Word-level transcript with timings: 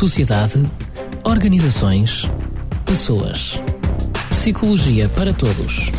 sociedade, 0.00 0.62
organizações, 1.24 2.26
pessoas. 2.86 3.62
Psicologia 4.30 5.10
para 5.10 5.34
todos. 5.34 5.92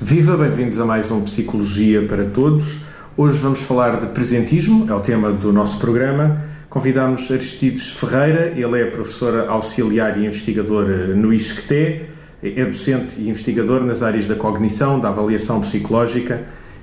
Viva, 0.00 0.36
bem-vindos 0.36 0.80
a 0.80 0.84
mais 0.84 1.12
um 1.12 1.20
Psicologia 1.22 2.04
para 2.04 2.24
Todos. 2.24 2.80
Hoje 3.16 3.38
vamos 3.38 3.60
falar 3.60 4.00
de 4.00 4.06
presentismo, 4.06 4.90
é 4.90 4.92
o 4.92 4.98
tema 4.98 5.30
do 5.30 5.52
nosso 5.52 5.78
programa. 5.78 6.42
Convidamos 6.68 7.30
Aristides 7.30 7.90
Ferreira, 7.90 8.52
ele 8.56 8.80
é 8.80 8.86
professor 8.86 9.48
auxiliar 9.48 10.18
e 10.18 10.26
investigador 10.26 10.88
no 11.14 11.32
ISCTE, 11.32 12.06
é 12.42 12.64
docente 12.64 13.20
e 13.20 13.28
investigador 13.28 13.84
nas 13.84 14.02
áreas 14.02 14.26
da 14.26 14.34
cognição, 14.34 14.98
da 14.98 15.10
avaliação 15.10 15.60
psicológica 15.60 16.42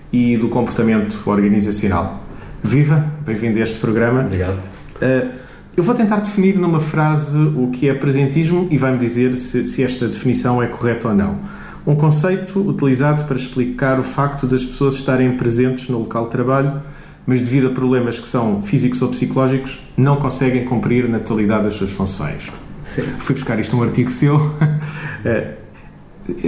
e 0.09 0.37
do 0.37 0.47
comportamento 0.47 1.21
organizacional. 1.25 2.26
Viva, 2.63 3.05
bem-vindo 3.25 3.59
a 3.59 3.61
este 3.61 3.79
programa. 3.79 4.21
Obrigado. 4.21 4.57
Uh, 4.95 5.29
eu 5.75 5.83
vou 5.83 5.93
tentar 5.93 6.17
definir 6.17 6.57
numa 6.57 6.79
frase 6.79 7.37
o 7.37 7.69
que 7.71 7.87
é 7.87 7.93
presentismo 7.93 8.67
e 8.71 8.77
vai-me 8.77 8.97
dizer 8.97 9.35
se, 9.35 9.63
se 9.63 9.83
esta 9.83 10.07
definição 10.07 10.61
é 10.61 10.67
correta 10.67 11.09
ou 11.09 11.13
não. 11.13 11.39
Um 11.85 11.95
conceito 11.95 12.59
utilizado 12.59 13.23
para 13.25 13.37
explicar 13.37 13.99
o 13.99 14.03
facto 14.03 14.47
das 14.47 14.65
pessoas 14.65 14.95
estarem 14.95 15.37
presentes 15.37 15.87
no 15.87 15.99
local 15.99 16.23
de 16.23 16.29
trabalho, 16.31 16.81
mas 17.25 17.41
devido 17.41 17.67
a 17.67 17.69
problemas 17.69 18.19
que 18.19 18.27
são 18.27 18.61
físicos 18.61 19.01
ou 19.01 19.09
psicológicos, 19.09 19.79
não 19.95 20.17
conseguem 20.17 20.65
cumprir 20.65 21.07
na 21.07 21.19
totalidade 21.19 21.65
das 21.65 21.75
suas 21.75 21.91
funções. 21.91 22.47
Sim. 22.83 23.03
Fui 23.19 23.35
buscar 23.35 23.59
isto 23.59 23.77
um 23.77 23.83
artigo 23.83 24.09
seu. 24.09 24.35
uh, 25.23 25.67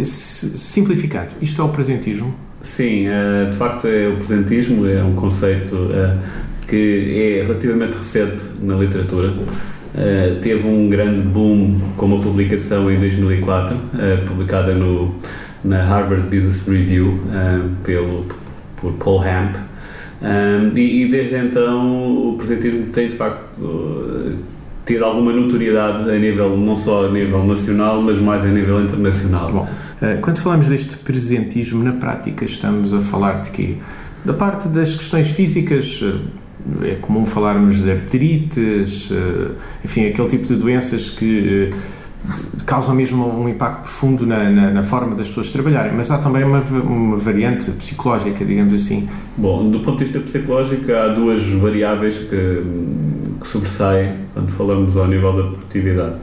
simplificado, 0.04 1.36
isto 1.42 1.62
é 1.62 1.64
o 1.64 1.70
presentismo? 1.70 2.34
Sim, 2.62 3.08
uh, 3.08 3.50
de 3.50 3.56
facto 3.56 3.88
é 3.88 4.08
o 4.08 4.18
presentismo, 4.18 4.86
é 4.86 5.02
um 5.02 5.16
conceito 5.16 5.76
uh, 5.76 6.18
que 6.68 7.40
é 7.40 7.44
relativamente 7.44 7.98
recente 7.98 8.44
na 8.62 8.76
literatura. 8.76 9.30
Uh, 9.30 10.40
teve 10.42 10.68
um 10.68 10.90
grande 10.90 11.22
boom 11.24 11.80
com 11.96 12.08
uma 12.08 12.22
publicação 12.22 12.92
em 12.92 13.00
2004, 13.00 13.78
publicada 14.28 14.76
no, 14.76 15.16
na 15.64 15.84
Harvard 15.84 16.24
Business 16.24 16.68
Review 16.68 17.20
pelo, 17.84 18.26
por 18.76 18.94
Paul 18.94 19.22
Hamp. 19.22 19.56
E, 20.76 21.08
desde 21.10 21.36
então 21.36 22.30
o 22.30 22.36
presentismo 22.38 22.88
tem 22.88 23.08
de 23.08 23.16
facto 23.16 24.38
tido 24.86 25.06
alguma 25.06 25.32
notoriedade 25.32 26.10
a 26.10 26.20
nível, 26.20 26.58
não 26.58 26.76
só 26.76 27.06
a 27.06 27.12
nível 27.12 27.44
nacional, 27.46 28.02
mas 28.02 28.18
mais 28.18 28.44
a 28.44 28.48
nível 28.48 28.82
internacional. 28.82 29.52
Bom. 29.52 29.68
Eh, 30.02 30.18
quando 30.22 30.38
falamos 30.38 30.70
deste 30.70 30.96
presentismo, 30.98 31.84
na 31.84 31.92
prática 31.92 32.46
estamos 32.46 32.94
a 32.94 33.02
falar 33.02 33.42
de 33.42 33.50
quê? 33.50 33.76
Da 34.24 34.34
parte 34.34 34.68
das 34.70 34.96
questões 34.96 35.30
físicas, 35.32 36.00
eh, 36.02 36.92
é 36.92 36.96
comum 36.96 37.26
falarmos 37.26 37.84
de 37.84 37.92
artrites, 37.92 39.10
eh, 39.12 39.52
enfim, 39.84 40.08
aquele 40.08 40.30
tipo 40.30 40.46
de 40.48 40.56
doenças 40.56 41.10
que 41.10 41.70
causam 42.66 42.94
mesmo 42.94 43.26
um 43.26 43.48
impacto 43.50 43.82
profundo 43.82 44.26
na, 44.26 44.50
na, 44.50 44.72
na, 44.72 44.84
forma 44.84 45.16
das 45.16 45.28
pessoas 45.28 45.52
trabalharem, 45.52 45.94
mas 45.94 46.12
há 46.12 46.18
também 46.18 46.44
uma, 46.44 46.60
uma 46.60 47.18
variante 47.18 47.72
psicológica, 47.72 48.44
digamos 48.46 48.74
assim. 48.74 49.08
Bom, 49.38 49.70
do 49.70 49.80
ponto 49.80 49.98
de 49.98 50.06
vista 50.06 50.20
psicológico, 50.20 50.92
há 50.92 51.08
duas 51.08 51.42
variáveis 51.44 52.20
que, 52.20 52.62
que 53.40 53.48
sobressaem 53.48 54.18
quando 54.34 54.52
falamos 54.52 54.96
ao 54.98 55.08
nível 55.08 55.34
da 55.34 55.44
produtividade, 55.44 56.16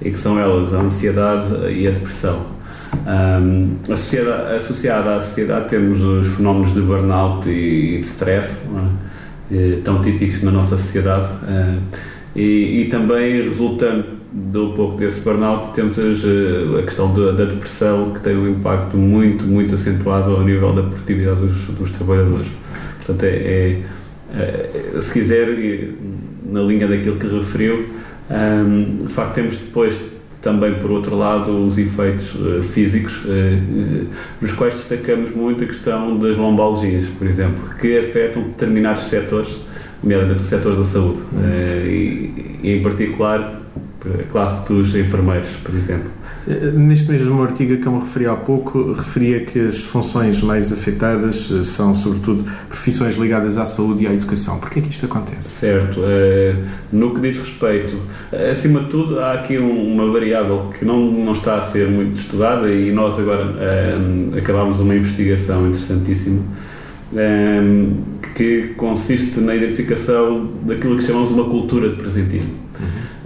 e 0.00 0.10
que 0.10 0.18
são 0.18 0.38
elas 0.38 0.72
a 0.72 0.78
ansiedade 0.78 1.46
e 1.72 1.86
a 1.86 1.90
depressão. 1.90 2.57
Um, 3.06 3.76
associada, 3.90 4.56
associada 4.56 5.16
à 5.16 5.20
sociedade 5.20 5.68
temos 5.68 6.02
os 6.02 6.26
fenómenos 6.36 6.74
de 6.74 6.80
burnout 6.80 7.48
e, 7.48 7.96
e 7.96 7.98
de 7.98 8.06
stress, 8.06 8.62
é? 9.50 9.78
tão 9.82 10.02
típicos 10.02 10.42
na 10.42 10.50
nossa 10.50 10.76
sociedade, 10.76 11.26
uh, 11.26 11.80
e, 12.36 12.82
e, 12.82 12.88
também 12.90 13.42
resultando 13.42 14.04
do 14.30 14.72
pouco 14.74 14.98
desse 14.98 15.20
burnout 15.22 15.72
temos 15.72 15.96
uh, 15.96 16.78
a 16.78 16.82
questão 16.82 17.12
da, 17.14 17.32
da, 17.32 17.44
depressão 17.46 18.12
que 18.12 18.20
tem 18.20 18.36
um 18.36 18.46
impacto 18.46 18.96
muito, 18.96 19.46
muito 19.46 19.74
acentuado 19.74 20.32
ao 20.32 20.44
nível 20.44 20.72
da 20.74 20.82
produtividade 20.82 21.40
dos, 21.40 21.66
dos 21.68 21.90
trabalhadores. 21.90 22.48
Portanto, 22.98 23.24
é, 23.24 23.80
é, 24.34 25.00
se 25.00 25.12
quiser, 25.12 25.48
na 26.44 26.60
linha 26.60 26.86
daquilo 26.86 27.16
que 27.16 27.26
referiu, 27.26 27.86
um, 28.30 29.04
de 29.06 29.12
facto 29.12 29.34
temos 29.34 29.56
depois 29.56 29.98
também, 30.40 30.74
por 30.74 30.90
outro 30.90 31.16
lado, 31.16 31.64
os 31.64 31.78
efeitos 31.78 32.34
uh, 32.34 32.62
físicos, 32.62 33.24
uh, 33.24 34.08
nos 34.40 34.52
quais 34.52 34.74
destacamos 34.74 35.30
muito 35.30 35.64
a 35.64 35.66
questão 35.66 36.18
das 36.18 36.36
lombalgias, 36.36 37.06
por 37.08 37.26
exemplo, 37.26 37.74
que 37.80 37.98
afetam 37.98 38.42
determinados 38.42 39.02
setores, 39.02 39.58
nomeadamente 40.02 40.40
o 40.40 40.44
setor 40.44 40.76
da 40.76 40.84
saúde, 40.84 41.20
e, 41.86 42.58
e, 42.62 42.72
em 42.72 42.82
particular 42.82 43.57
a 44.20 44.22
classe 44.24 44.66
dos 44.66 44.94
enfermeiros, 44.94 45.50
por 45.62 45.74
exemplo. 45.74 46.10
Eh, 46.46 46.72
neste 46.72 47.10
mesmo 47.10 47.42
artigo 47.42 47.76
que 47.76 47.86
eu 47.86 47.92
me 47.92 48.00
referi 48.00 48.26
há 48.26 48.34
pouco, 48.34 48.92
referia 48.92 49.40
que 49.40 49.60
as 49.60 49.80
funções 49.82 50.40
mais 50.42 50.72
afetadas 50.72 51.50
eh, 51.50 51.64
são, 51.64 51.94
sobretudo, 51.94 52.44
profissões 52.68 53.16
ligadas 53.16 53.58
à 53.58 53.66
saúde 53.66 54.04
e 54.04 54.06
à 54.06 54.12
educação. 54.12 54.58
Por 54.58 54.70
que 54.70 54.78
é 54.78 54.82
que 54.82 54.88
isto 54.88 55.06
acontece? 55.06 55.48
Certo. 55.48 56.00
Eh, 56.04 56.56
no 56.92 57.14
que 57.14 57.20
diz 57.20 57.36
respeito, 57.36 57.96
acima 58.50 58.80
de 58.80 58.86
tudo, 58.86 59.20
há 59.20 59.34
aqui 59.34 59.58
uma 59.58 60.10
variável 60.10 60.70
que 60.78 60.84
não, 60.84 61.10
não 61.10 61.32
está 61.32 61.56
a 61.56 61.62
ser 61.62 61.88
muito 61.88 62.18
estudada 62.18 62.70
e 62.70 62.90
nós 62.90 63.18
agora 63.18 63.54
acabámos 64.36 64.80
uma 64.80 64.94
investigação 64.94 65.66
interessantíssima 65.66 66.42
que 68.34 68.74
consiste 68.76 69.40
na 69.40 69.54
identificação 69.54 70.48
daquilo 70.62 70.96
que 70.96 71.02
chamamos 71.02 71.30
uma 71.30 71.44
cultura 71.44 71.88
de 71.88 71.96
presentismo. 71.96 72.67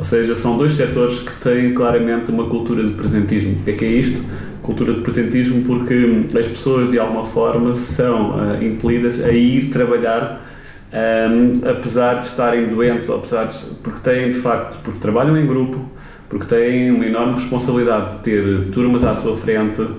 Ou 0.03 0.05
seja, 0.05 0.35
são 0.35 0.59
dois 0.59 0.73
setores 0.73 1.21
que 1.21 1.31
têm 1.35 1.75
claramente 1.75 2.29
uma 2.33 2.49
cultura 2.49 2.83
de 2.83 2.91
presentismo. 2.91 3.53
O 3.53 3.63
que 3.63 3.71
é 3.71 3.75
que 3.75 3.85
é 3.85 3.89
isto? 3.89 4.21
Cultura 4.61 4.95
de 4.95 5.01
presentismo 5.01 5.63
porque 5.63 6.27
as 6.37 6.49
pessoas 6.49 6.91
de 6.91 6.99
alguma 6.99 7.25
forma 7.25 7.73
são 7.75 8.33
uh, 8.33 8.61
impelidas 8.61 9.25
a 9.25 9.31
ir 9.31 9.67
trabalhar 9.67 10.45
um, 10.93 11.69
apesar 11.71 12.15
de 12.15 12.27
estarem 12.27 12.67
doentes, 12.67 13.09
apesar 13.09 13.45
de, 13.45 13.57
porque 13.77 14.01
têm 14.01 14.31
de 14.33 14.39
facto, 14.39 14.81
porque 14.83 14.99
trabalham 14.99 15.37
em 15.37 15.47
grupo, 15.47 15.89
porque 16.29 16.47
têm 16.47 16.91
uma 16.91 17.07
enorme 17.07 17.35
responsabilidade 17.35 18.17
de 18.17 18.23
ter 18.25 18.71
turmas 18.73 19.05
à 19.05 19.15
sua 19.15 19.37
frente, 19.37 19.83
uh, 19.83 19.93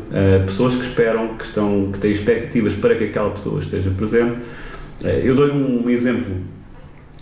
pessoas 0.45 0.75
que 0.75 0.81
esperam, 0.81 1.29
que, 1.37 1.45
estão, 1.45 1.91
que 1.93 1.99
têm 1.99 2.11
expectativas 2.11 2.73
para 2.73 2.93
que 2.95 3.05
aquela 3.05 3.29
pessoa 3.29 3.57
esteja 3.57 3.89
presente. 3.91 4.33
Uh, 5.01 5.07
eu 5.23 5.33
dou 5.33 5.47
um 5.47 5.89
exemplo. 5.89 6.27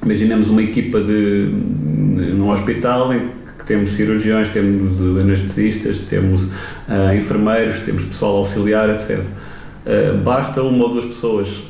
Imaginemos 0.03 0.47
uma 0.47 0.61
equipa 0.61 0.99
de, 0.99 1.47
de 1.49 2.33
num 2.33 2.49
hospital 2.49 3.13
em 3.13 3.29
que 3.57 3.65
temos 3.65 3.91
cirurgiões, 3.91 4.49
temos 4.49 4.99
anestesistas, 5.19 5.99
temos 5.99 6.43
uh, 6.43 7.15
enfermeiros, 7.15 7.79
temos 7.79 8.03
pessoal 8.05 8.37
auxiliar, 8.37 8.89
etc. 8.89 9.19
Uh, 9.83 10.17
basta 10.23 10.61
uma 10.61 10.85
ou 10.85 10.91
duas 10.91 11.05
pessoas 11.05 11.63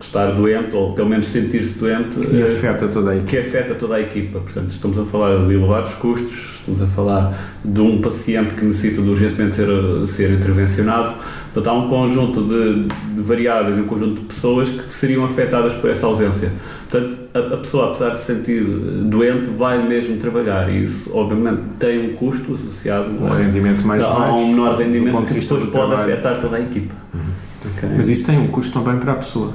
estar 0.00 0.32
doente 0.32 0.74
ou 0.74 0.94
pelo 0.94 1.08
menos 1.08 1.26
sentir-se 1.26 1.78
doente 1.78 2.18
e 2.32 2.42
afeta 2.42 2.88
toda 2.88 3.12
a 3.12 3.16
equipa. 3.16 3.30
que 3.30 3.38
afeta 3.38 3.74
toda 3.74 3.94
a 3.96 4.00
equipa. 4.00 4.40
Portanto, 4.40 4.70
estamos 4.70 4.98
a 4.98 5.04
falar 5.04 5.46
de 5.46 5.54
elevados 5.54 5.94
custos, 5.94 6.60
estamos 6.60 6.82
a 6.82 6.86
falar 6.86 7.36
de 7.64 7.80
um 7.80 8.00
paciente 8.00 8.54
que 8.54 8.64
necessita 8.64 9.02
de 9.02 9.08
urgentemente 9.08 9.56
ser, 9.56 9.68
ser 10.06 10.30
intervencionado. 10.30 11.14
Portanto, 11.52 11.74
há 11.74 11.78
um 11.78 11.88
conjunto 11.88 12.42
de, 12.42 12.84
de 13.14 13.22
variáveis, 13.22 13.76
um 13.76 13.84
conjunto 13.84 14.22
de 14.22 14.26
pessoas 14.26 14.70
que 14.70 14.92
seriam 14.92 15.24
afetadas 15.24 15.74
por 15.74 15.90
essa 15.90 16.06
ausência. 16.06 16.50
Portanto, 16.88 17.16
a, 17.34 17.38
a, 17.38 17.56
pessoa, 17.58 17.88
apesar 17.88 18.10
de 18.10 18.16
se 18.18 18.24
sentir 18.24 18.64
doente, 18.64 19.50
vai 19.50 19.86
mesmo 19.86 20.16
trabalhar 20.16 20.70
e 20.70 20.84
isso, 20.84 21.10
obviamente, 21.14 21.60
tem 21.78 22.10
um 22.10 22.14
custo 22.14 22.54
associado 22.54 23.10
um 23.10 23.28
rendimento 23.28 23.86
mais 23.86 24.02
a, 24.02 24.32
um 24.32 24.48
menor 24.48 24.78
rendimento 24.78 25.22
que 25.24 25.34
depois 25.34 25.62
pode 25.62 25.70
trabalho. 25.70 26.00
afetar 26.00 26.40
toda 26.40 26.56
a 26.56 26.60
equipa. 26.60 26.94
Uhum. 27.12 27.20
Okay. 27.76 27.90
Mas 27.96 28.08
isso 28.08 28.26
tem 28.26 28.38
um 28.38 28.48
custo 28.48 28.72
também 28.80 28.98
para 28.98 29.12
a 29.12 29.16
pessoa. 29.16 29.52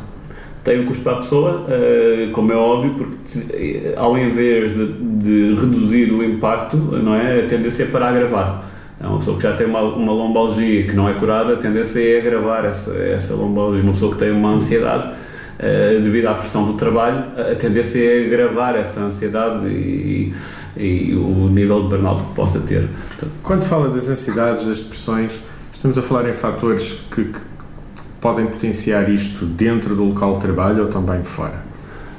Tem 0.64 0.81
um 0.81 0.85
custo 0.85 1.03
para 1.03 1.14
a 1.14 1.16
pessoa, 1.18 1.66
eh, 1.69 2.29
como 2.34 2.52
é 2.52 2.56
óbvio, 2.56 2.94
porque 2.96 3.94
ao 3.96 4.17
invés 4.17 4.76
de, 4.76 4.85
de 4.85 5.55
reduzir 5.55 6.11
o 6.11 6.22
impacto, 6.22 6.76
não 6.76 7.16
é, 7.16 7.40
a 7.40 7.47
tendência 7.47 7.84
é 7.84 7.85
para 7.85 8.09
agravar. 8.09 8.66
É 8.99 9.05
uma 9.05 9.20
pessoa 9.20 9.38
que 9.38 9.44
já 9.44 9.53
tem 9.53 9.67
uma, 9.67 9.82
uma 9.82 10.11
lombalgia 10.11 10.88
que 10.88 10.96
não 10.96 11.08
é 11.08 11.14
curada, 11.14 11.53
a 11.53 11.58
tendência 11.58 11.99
é 11.99 12.20
agravar 12.20 12.66
essa, 12.66 12.91
essa 12.91 13.35
lombalgia. 13.35 13.84
Uma 13.84 13.94
pessoa 13.94 14.11
que 14.11 14.17
tem 14.17 14.32
uma 14.32 14.53
ansiedade, 14.53 15.09
uh, 15.11 16.02
devido 16.02 16.26
à 16.26 16.34
pressão 16.34 16.66
do 16.66 16.73
trabalho, 16.73 17.26
a 17.38 17.55
tendência 17.55 17.99
é 17.99 18.26
agravar 18.26 18.76
essa 18.76 18.99
ansiedade 19.02 19.67
e, 19.67 20.34
e 20.76 21.14
o 21.14 21.47
nível 21.47 21.84
de 21.84 21.90
burnout 21.90 22.23
que 22.23 22.34
possa 22.34 22.59
ter. 22.59 22.88
Quando 23.44 23.64
fala 23.64 23.90
das 23.90 24.09
ansiedades, 24.09 24.66
das 24.66 24.79
depressões, 24.79 25.32
estamos 25.72 25.96
a 25.96 26.02
falar 26.02 26.28
em 26.28 26.34
fatores 26.34 26.96
que, 27.14 27.26
que 27.26 27.40
podem 28.20 28.47
potenciar 28.47 29.08
isto 29.11 29.46
dentro 29.46 29.96
do 29.96 30.05
local 30.05 30.34
de 30.34 30.40
trabalho 30.40 30.85
ou 30.85 30.90
também 30.90 31.23
fora? 31.23 31.67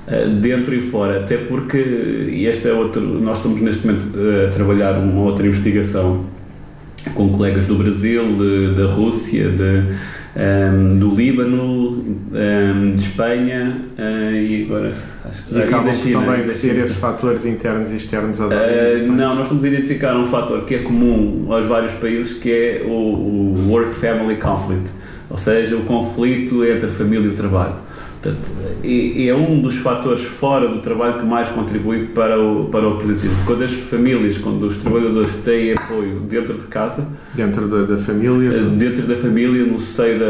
Uh, 0.06 0.28
dentro 0.28 0.72
e 0.72 0.80
fora, 0.80 1.19
até 1.19 1.38
porque, 1.38 1.76
e 1.76 2.46
este 2.46 2.69
é 2.69 2.72
outro, 2.72 3.00
nós 3.02 3.38
estamos 3.38 3.60
neste 3.60 3.84
momento 3.84 4.16
a 4.46 4.50
trabalhar 4.52 4.96
uma 4.96 5.22
outra 5.22 5.44
investigação 5.44 6.38
com 7.14 7.31
colegas 7.31 7.66
do 7.66 7.76
Brasil, 7.76 8.25
de, 8.37 8.75
da 8.75 8.87
Rússia, 8.87 9.50
de, 9.50 9.84
um, 10.37 10.94
do 10.94 11.14
Líbano, 11.14 12.05
um, 12.32 12.93
de 12.94 13.00
Espanha 13.00 13.84
uh, 13.99 14.34
e 14.34 14.64
agora 14.64 14.88
acho 14.88 15.43
que 15.46 15.55
e 15.55 15.62
acabam 15.62 15.93
também 15.93 16.44
por 16.44 16.55
ter 16.55 16.76
esses 16.78 16.96
fatores 16.96 17.44
internos 17.44 17.90
e 17.90 17.96
externos 17.96 18.40
às 18.40 18.52
organizações? 18.52 19.06
Uh, 19.08 19.12
não, 19.12 19.34
nós 19.34 19.44
estamos 19.44 19.64
a 19.64 19.69
identificar 19.69 20.16
um 20.16 20.26
fator 20.26 20.64
que 20.64 20.76
é 20.76 20.78
comum 20.78 21.46
aos 21.50 21.66
vários 21.66 21.93
países 21.94 22.34
que 22.34 22.50
é 22.50 22.82
o, 22.84 22.90
o 22.90 23.69
Work-Family 23.69 24.37
Conflict, 24.37 24.90
ou 25.28 25.37
seja, 25.37 25.76
o 25.76 25.82
conflito 25.82 26.64
entre 26.64 26.87
a 26.87 26.90
família 26.90 27.26
e 27.26 27.31
o 27.31 27.34
trabalho. 27.34 27.88
Portanto, 28.20 28.50
é, 28.82 29.26
é 29.28 29.34
um 29.34 29.60
dos 29.60 29.76
fatores 29.76 30.22
fora 30.22 30.66
do 30.66 30.78
trabalho 30.78 31.18
que 31.18 31.24
mais 31.24 31.48
contribui 31.48 32.06
para 32.06 32.40
o, 32.40 32.64
para 32.64 32.88
o 32.88 32.96
positivo. 32.96 33.34
Quando 33.46 33.62
as 33.62 33.72
famílias, 33.72 34.36
quando 34.38 34.64
os 34.64 34.76
trabalhadores 34.76 35.32
têm 35.44 35.72
apoio 35.72 36.20
dentro 36.20 36.54
de 36.54 36.64
casa, 36.64 37.06
dentro 37.34 37.68
da, 37.68 37.84
da 37.84 37.96
família, 37.96 38.50
eh, 38.50 38.62
dentro 38.76 39.06
da 39.06 39.14
família, 39.14 39.64
no 39.64 39.78
seio 39.78 40.18
da, 40.18 40.26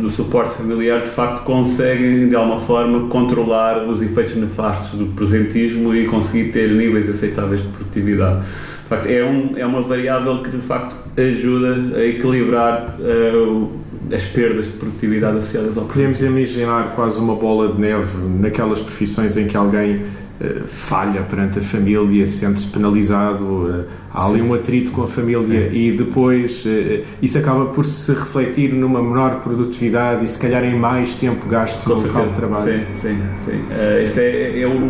do 0.00 0.08
suporte 0.08 0.54
familiar, 0.54 1.02
de 1.02 1.08
facto 1.08 1.42
conseguem 1.42 2.28
de 2.28 2.36
alguma 2.36 2.60
forma 2.60 3.08
controlar 3.08 3.84
os 3.88 4.00
efeitos 4.00 4.36
nefastos 4.36 4.98
do 4.98 5.06
presentismo 5.06 5.92
e 5.94 6.06
conseguir 6.06 6.52
ter 6.52 6.70
níveis 6.70 7.08
aceitáveis 7.08 7.60
de 7.60 7.68
produtividade. 7.68 8.40
De 8.40 8.88
facto, 8.88 9.06
é, 9.06 9.24
um, 9.24 9.52
é 9.56 9.66
uma 9.66 9.82
variável 9.82 10.42
que 10.42 10.50
de 10.50 10.60
facto 10.60 10.96
ajuda 11.16 11.96
a 11.96 12.04
equilibrar 12.04 12.96
uh, 12.98 13.80
as 14.12 14.24
perdas 14.24 14.66
de 14.66 14.72
produtividade 14.72 15.38
associadas 15.38 15.76
ao 15.76 15.84
Podemos 15.84 16.22
imaginar 16.22 16.94
quase 16.94 17.20
uma 17.20 17.34
bola 17.34 17.72
de 17.72 17.80
neve 17.80 18.16
naquelas 18.38 18.80
profissões 18.80 19.36
em 19.36 19.46
que 19.46 19.56
alguém 19.56 19.96
uh, 19.96 20.66
falha 20.66 21.22
perante 21.22 21.58
a 21.58 21.62
família, 21.62 22.26
sente-se 22.26 22.66
penalizado, 22.66 23.44
uh, 23.44 23.84
há 24.12 24.26
ali 24.26 24.42
um 24.42 24.52
atrito 24.52 24.90
com 24.92 25.02
a 25.02 25.08
família 25.08 25.70
Sim. 25.70 25.76
e 25.76 25.92
depois 25.92 26.64
uh, 26.64 27.06
isso 27.22 27.38
acaba 27.38 27.66
por 27.66 27.84
se 27.84 28.12
refletir 28.12 28.72
numa 28.72 29.02
menor 29.02 29.40
produtividade 29.40 30.24
e 30.24 30.28
se 30.28 30.38
calhar 30.38 30.64
em 30.64 30.78
mais 30.78 31.14
tempo 31.14 31.46
gasto 31.46 31.84
com 31.84 31.94
no 31.94 32.06
local 32.06 32.26
de 32.26 32.34
trabalho. 32.34 32.86
Sim, 32.92 32.94
sim, 32.94 33.22
sim. 33.36 33.60
este 34.02 34.20
é, 34.20 34.62
é 34.62 34.66
o, 34.66 34.88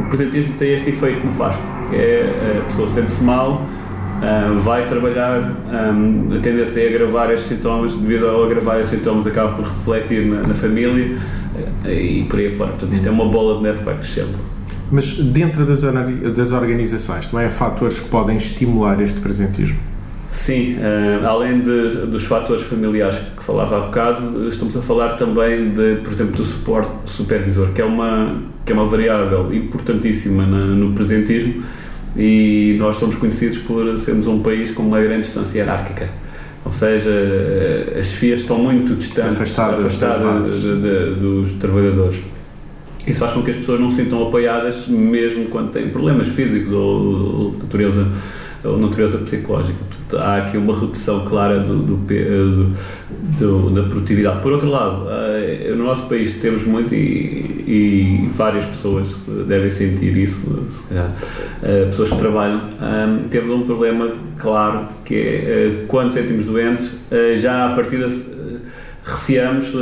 o 0.00 0.08
presentismo 0.08 0.54
tem 0.54 0.74
este 0.74 0.90
efeito 0.90 1.24
nefasto, 1.24 1.62
que 1.88 1.96
é 1.96 2.60
a 2.60 2.64
pessoa 2.64 2.88
sente-se 2.88 3.22
mal 3.22 3.66
Uh, 4.16 4.58
vai 4.60 4.86
trabalhar, 4.86 5.40
um, 5.40 6.34
a 6.34 6.38
tendência 6.38 6.80
é 6.80 6.88
agravar 6.88 7.30
estes 7.30 7.48
sintomas, 7.48 7.94
devido 7.94 8.26
ao 8.26 8.44
agravar 8.44 8.80
estes 8.80 8.98
sintomas 8.98 9.26
acaba 9.26 9.52
por 9.52 9.64
refletir 9.64 10.24
na, 10.26 10.42
na 10.42 10.54
família 10.54 11.18
uh, 11.84 11.88
e 11.88 12.24
por 12.24 12.38
aí 12.38 12.48
fora. 12.48 12.70
Portanto, 12.70 12.92
isto 12.92 13.06
é 13.06 13.10
uma 13.10 13.26
bola 13.26 13.58
de 13.58 13.62
neve 13.62 13.78
que 13.78 13.84
vai 13.84 13.94
crescendo. 13.94 14.38
Mas 14.90 15.12
dentro 15.14 15.66
das, 15.66 15.82
das 15.82 16.52
organizações 16.52 17.26
também 17.26 17.46
há 17.46 17.50
fatores 17.50 18.00
que 18.00 18.08
podem 18.08 18.36
estimular 18.36 19.00
este 19.02 19.20
presentismo? 19.20 19.78
Sim, 20.30 20.76
uh, 20.76 21.26
além 21.26 21.60
de, 21.60 22.06
dos 22.06 22.24
fatores 22.24 22.62
familiares 22.62 23.18
que 23.36 23.44
falava 23.44 23.76
há 23.76 23.80
bocado, 23.80 24.48
estamos 24.48 24.76
a 24.76 24.82
falar 24.82 25.16
também, 25.16 25.70
de, 25.70 25.96
por 25.96 26.12
exemplo, 26.12 26.36
do 26.36 26.44
suporte 26.44 26.90
supervisor, 27.06 27.68
que 27.72 27.82
é 27.82 27.84
uma, 27.84 28.36
que 28.64 28.72
é 28.72 28.74
uma 28.74 28.84
variável 28.84 29.52
importantíssima 29.52 30.46
na, 30.46 30.58
no 30.58 30.92
presentismo 30.92 31.62
e 32.16 32.76
nós 32.78 32.96
somos 32.96 33.14
conhecidos 33.14 33.58
por 33.58 33.98
sermos 33.98 34.26
um 34.26 34.40
país 34.40 34.70
com 34.70 34.82
uma 34.82 35.00
grande 35.00 35.22
distância 35.22 35.58
hierárquica. 35.58 36.08
Ou 36.64 36.72
seja, 36.72 37.10
as 37.98 38.12
FIAs 38.12 38.40
estão 38.40 38.58
muito 38.58 38.94
distantes, 38.94 39.36
afastadas, 39.36 39.80
afastadas 39.80 40.62
de, 40.62 40.76
de, 40.76 41.14
dos 41.14 41.52
trabalhadores. 41.52 42.20
Isso 43.06 43.20
faz 43.20 43.32
com 43.32 43.42
que 43.42 43.50
as 43.50 43.56
pessoas 43.56 43.80
não 43.80 43.88
se 43.88 43.96
sintam 43.96 44.26
apoiadas, 44.26 44.88
mesmo 44.88 45.46
quando 45.46 45.70
têm 45.70 45.88
problemas 45.90 46.26
físicos 46.26 46.72
ou, 46.72 46.80
ou 46.80 47.52
natureza 47.52 48.08
ou 48.64 48.78
natureza 48.78 49.18
psicológica. 49.18 49.78
Portanto, 49.78 50.22
há 50.22 50.38
aqui 50.38 50.56
uma 50.56 50.78
redução 50.78 51.24
clara 51.24 51.58
do, 51.58 51.78
do, 51.78 51.96
do, 51.96 52.72
do, 53.38 53.70
da 53.70 53.82
produtividade. 53.88 54.40
Por 54.40 54.52
outro 54.52 54.68
lado, 54.68 55.06
eh, 55.10 55.72
no 55.76 55.84
nosso 55.84 56.04
país 56.04 56.34
temos 56.34 56.64
muito 56.64 56.94
e, 56.94 57.64
e 57.66 58.30
várias 58.34 58.64
pessoas 58.64 59.16
devem 59.46 59.70
sentir 59.70 60.16
isso, 60.16 60.66
eh, 61.62 61.86
pessoas 61.86 62.10
que 62.10 62.16
trabalham, 62.16 62.60
temos 63.30 63.50
um 63.50 63.62
problema 63.62 64.10
claro 64.36 64.88
que 65.04 65.14
é 65.14 65.18
eh, 65.20 65.84
quando 65.88 66.12
sentimos 66.12 66.44
doentes, 66.44 66.90
já 67.38 67.66
a 67.66 67.74
partida 67.74 68.06
receamos 69.04 69.72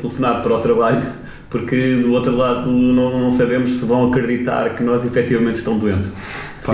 telefonar 0.00 0.42
para 0.42 0.54
o 0.54 0.58
trabalho 0.58 1.02
porque 1.48 1.96
do 2.02 2.12
outro 2.12 2.36
lado 2.36 2.70
não, 2.70 3.20
não 3.20 3.30
sabemos 3.30 3.70
se 3.70 3.84
vão 3.84 4.08
acreditar 4.08 4.74
que 4.74 4.82
nós 4.82 5.04
efetivamente 5.04 5.56
estão 5.56 5.78
doentes. 5.78 6.12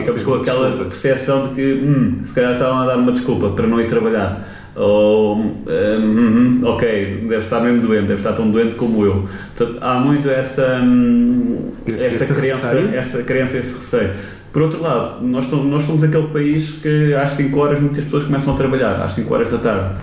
Ficamos 0.00 0.22
com 0.22 0.34
aquela 0.34 0.70
percepção 0.72 1.48
de 1.48 1.54
que, 1.54 1.72
hum, 1.74 2.20
se 2.24 2.32
calhar 2.32 2.52
estavam 2.52 2.80
a 2.80 2.86
dar 2.86 2.96
uma 2.96 3.12
desculpa 3.12 3.50
para 3.50 3.66
não 3.66 3.80
ir 3.80 3.86
trabalhar. 3.86 4.48
Ou, 4.74 5.36
hum, 5.36 5.64
hum, 5.66 6.60
ok, 6.64 7.26
deve 7.28 7.36
estar 7.36 7.60
mesmo 7.60 7.80
doente, 7.80 8.02
deve 8.02 8.14
estar 8.14 8.32
tão 8.32 8.50
doente 8.50 8.74
como 8.74 9.04
eu. 9.04 9.28
Portanto, 9.54 9.78
há 9.82 9.94
muito 10.00 10.30
essa, 10.30 10.80
hum, 10.82 11.70
esse, 11.86 12.04
essa, 12.04 12.24
esse 12.24 12.34
crença, 12.34 12.68
essa 12.94 13.22
crença, 13.22 13.58
esse 13.58 13.74
receio. 13.74 14.10
Por 14.52 14.62
outro 14.62 14.82
lado, 14.82 15.24
nós, 15.26 15.50
nós 15.50 15.82
somos 15.82 16.04
aquele 16.04 16.26
país 16.28 16.72
que 16.82 17.14
às 17.14 17.30
5 17.30 17.58
horas 17.58 17.80
muitas 17.80 18.04
pessoas 18.04 18.24
começam 18.24 18.52
a 18.52 18.56
trabalhar, 18.56 19.02
às 19.02 19.12
5 19.12 19.32
horas 19.32 19.50
da 19.50 19.58
tarde. 19.58 19.94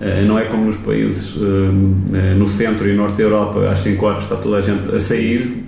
Uh, 0.00 0.26
não 0.26 0.38
é 0.38 0.44
como 0.44 0.66
nos 0.66 0.76
países 0.76 1.36
uh, 1.36 1.72
no 2.36 2.46
centro 2.46 2.88
e 2.88 2.94
norte 2.94 3.16
da 3.16 3.22
Europa, 3.24 3.68
às 3.68 3.78
5 3.80 4.06
horas 4.06 4.22
está 4.22 4.36
toda 4.36 4.58
a 4.58 4.60
gente 4.60 4.94
a 4.94 5.00
sair. 5.00 5.64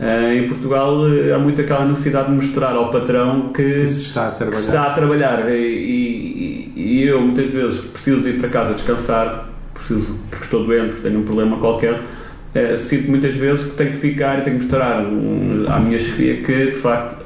Uh, 0.00 0.32
em 0.32 0.46
Portugal 0.46 0.94
uh, 0.94 1.34
há 1.34 1.38
muito 1.40 1.60
aquela 1.60 1.84
necessidade 1.84 2.28
de 2.28 2.34
mostrar 2.34 2.70
ao 2.76 2.88
patrão 2.88 3.48
que, 3.48 3.62
que 3.62 3.86
se 3.88 4.02
está 4.02 4.28
a 4.28 4.30
trabalhar. 4.30 4.60
Está 4.60 4.82
a 4.84 4.90
trabalhar. 4.90 5.50
E, 5.50 5.56
e, 5.56 6.72
e, 6.76 7.04
eu 7.04 7.20
muitas 7.20 7.50
vezes 7.50 7.80
preciso 7.80 8.28
ir 8.28 8.38
para 8.38 8.48
casa 8.48 8.74
descansar, 8.74 9.48
preciso, 9.74 10.16
porque 10.30 10.44
estou 10.44 10.64
doente, 10.64 10.90
porque 10.90 11.02
tenho 11.02 11.18
um 11.18 11.24
problema 11.24 11.56
qualquer. 11.56 11.94
Uh, 11.94 12.76
sinto 12.76 13.10
muitas 13.10 13.34
vezes 13.34 13.64
que 13.64 13.70
tenho 13.72 13.90
que 13.90 13.96
ficar 13.96 14.38
e 14.38 14.42
tenho 14.42 14.58
que 14.58 14.64
mostrar 14.64 15.02
um, 15.02 15.66
à 15.68 15.80
minha 15.80 15.98
chefia 15.98 16.42
que 16.42 16.66
de 16.66 16.78
facto 16.78 17.16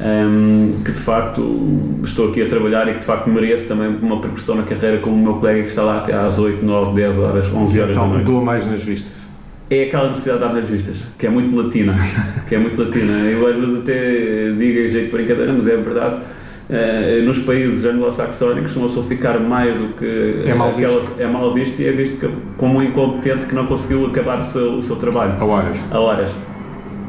um, 0.00 0.82
que 0.84 0.92
de 0.92 1.00
facto 1.00 2.00
estou 2.04 2.28
aqui 2.28 2.42
a 2.42 2.46
trabalhar 2.46 2.86
e 2.86 2.92
que 2.92 3.00
de 3.00 3.04
facto 3.04 3.28
mereço 3.28 3.66
também 3.66 3.88
uma 3.88 4.20
progressão 4.20 4.54
na 4.54 4.62
carreira 4.62 4.98
como 4.98 5.16
o 5.16 5.18
meu 5.18 5.34
colega 5.34 5.62
que 5.62 5.68
está 5.68 5.82
lá 5.82 5.98
até 5.98 6.12
às 6.12 6.38
8, 6.38 6.64
9, 6.64 6.94
10 6.94 7.18
horas, 7.18 7.52
11 7.52 7.80
horas 7.80 7.96
então, 7.96 8.08
da 8.08 8.14
noite. 8.14 8.26
dou 8.26 8.44
mais 8.44 8.64
nas 8.64 8.82
vistas 8.82 9.17
é 9.70 9.84
aquela 9.84 10.08
necessidade 10.08 10.40
de 10.40 10.46
dar 10.46 10.54
nas 10.54 10.68
vistas, 10.68 11.06
que 11.18 11.26
é 11.26 11.30
muito 11.30 11.54
latina, 11.54 11.94
que 12.48 12.54
é 12.54 12.58
muito 12.58 12.80
latina. 12.80 13.12
Eu 13.30 13.46
às 13.46 13.56
vezes 13.56 13.80
até 13.80 14.52
digo 14.52 14.78
em 14.80 14.88
jeito 14.88 15.06
de 15.06 15.12
brincadeira, 15.12 15.52
mas 15.52 15.66
é 15.66 15.76
verdade. 15.76 16.18
Uh, 16.68 17.24
nos 17.24 17.38
países 17.38 17.86
anglo-saxónicos, 17.86 18.76
uma 18.76 18.88
pessoa 18.88 19.06
ficar 19.06 19.40
mais 19.40 19.74
do 19.74 19.94
que 19.94 20.42
é 20.44 20.54
mal, 20.54 20.70
aquela, 20.70 21.00
visto. 21.00 21.14
é 21.18 21.26
mal 21.26 21.54
visto 21.54 21.80
e 21.80 21.86
é 21.86 21.92
visto 21.92 22.30
como 22.58 22.78
um 22.78 22.82
incompetente 22.82 23.46
que 23.46 23.54
não 23.54 23.66
conseguiu 23.66 24.04
acabar 24.06 24.40
o 24.40 24.44
seu, 24.44 24.74
o 24.74 24.82
seu 24.82 24.96
trabalho. 24.96 25.34
A 25.40 25.44
horas. 25.46 25.78
A 25.90 25.98
horas. 25.98 26.30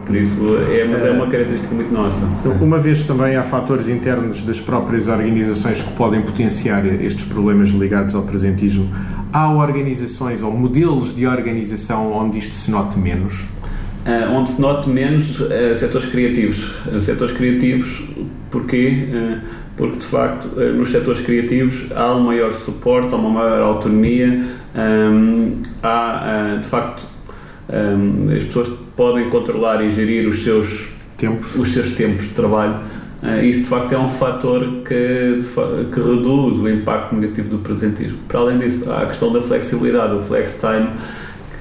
Por 0.10 0.16
isso, 0.16 0.42
é, 0.72 0.86
mas 0.86 1.04
é 1.04 1.12
uma 1.12 1.28
característica 1.28 1.76
muito 1.76 1.94
nossa. 1.94 2.26
Uma 2.60 2.80
vez 2.80 3.04
também 3.04 3.36
há 3.36 3.44
fatores 3.44 3.88
internos 3.88 4.42
das 4.42 4.60
próprias 4.60 5.08
organizações 5.08 5.84
que 5.84 5.92
podem 5.92 6.20
potenciar 6.22 6.84
estes 6.84 7.26
problemas 7.26 7.70
ligados 7.70 8.16
ao 8.16 8.24
presentismo. 8.24 8.90
Há 9.32 9.52
organizações 9.52 10.42
ou 10.42 10.52
modelos 10.52 11.16
de 11.16 11.28
organização 11.28 12.12
onde 12.14 12.40
isto 12.40 12.54
se 12.54 12.72
note 12.72 12.98
menos? 12.98 13.44
Uh, 14.06 14.34
onde 14.34 14.52
se 14.52 14.60
note 14.60 14.90
menos 14.90 15.40
uh, 15.40 15.76
setores 15.76 16.10
criativos. 16.10 16.72
Uh, 16.88 17.00
setores 17.00 17.34
criativos, 17.36 18.02
porquê? 18.50 19.08
Uh, 19.08 19.48
porque 19.78 20.00
de 20.00 20.06
facto 20.06 20.48
nos 20.76 20.90
setores 20.90 21.22
criativos 21.22 21.86
há 21.96 22.14
um 22.14 22.22
maior 22.22 22.52
suporte, 22.52 23.14
há 23.14 23.18
uma 23.18 23.30
maior 23.30 23.62
autonomia, 23.62 24.46
um, 24.76 25.62
há 25.82 26.58
de 26.60 26.68
facto 26.68 27.08
um, 27.70 28.36
as 28.36 28.44
pessoas 28.44 28.68
podem 28.98 29.30
controlar 29.30 29.82
e 29.82 29.88
gerir 29.88 30.28
os 30.28 30.44
seus 30.44 30.90
tempos, 31.16 31.56
os 31.56 31.70
seus 31.70 31.94
tempos 31.94 32.26
de 32.26 32.32
trabalho. 32.32 32.80
Uh, 33.22 33.44
isso 33.44 33.62
de 33.62 33.66
facto 33.66 33.94
é 33.94 33.98
um 33.98 34.08
fator 34.08 34.66
que, 34.88 35.42
que 35.92 36.00
reduz 36.00 36.60
o 36.60 36.70
impacto 36.70 37.16
negativo 37.16 37.50
do 37.50 37.58
presentismo. 37.58 38.18
Para 38.28 38.40
além 38.40 38.60
disso, 38.60 38.90
há 38.90 39.02
a 39.02 39.06
questão 39.06 39.32
da 39.32 39.42
flexibilidade, 39.42 40.16
o 40.16 40.22
flex 40.22 40.58
time, 40.60 40.88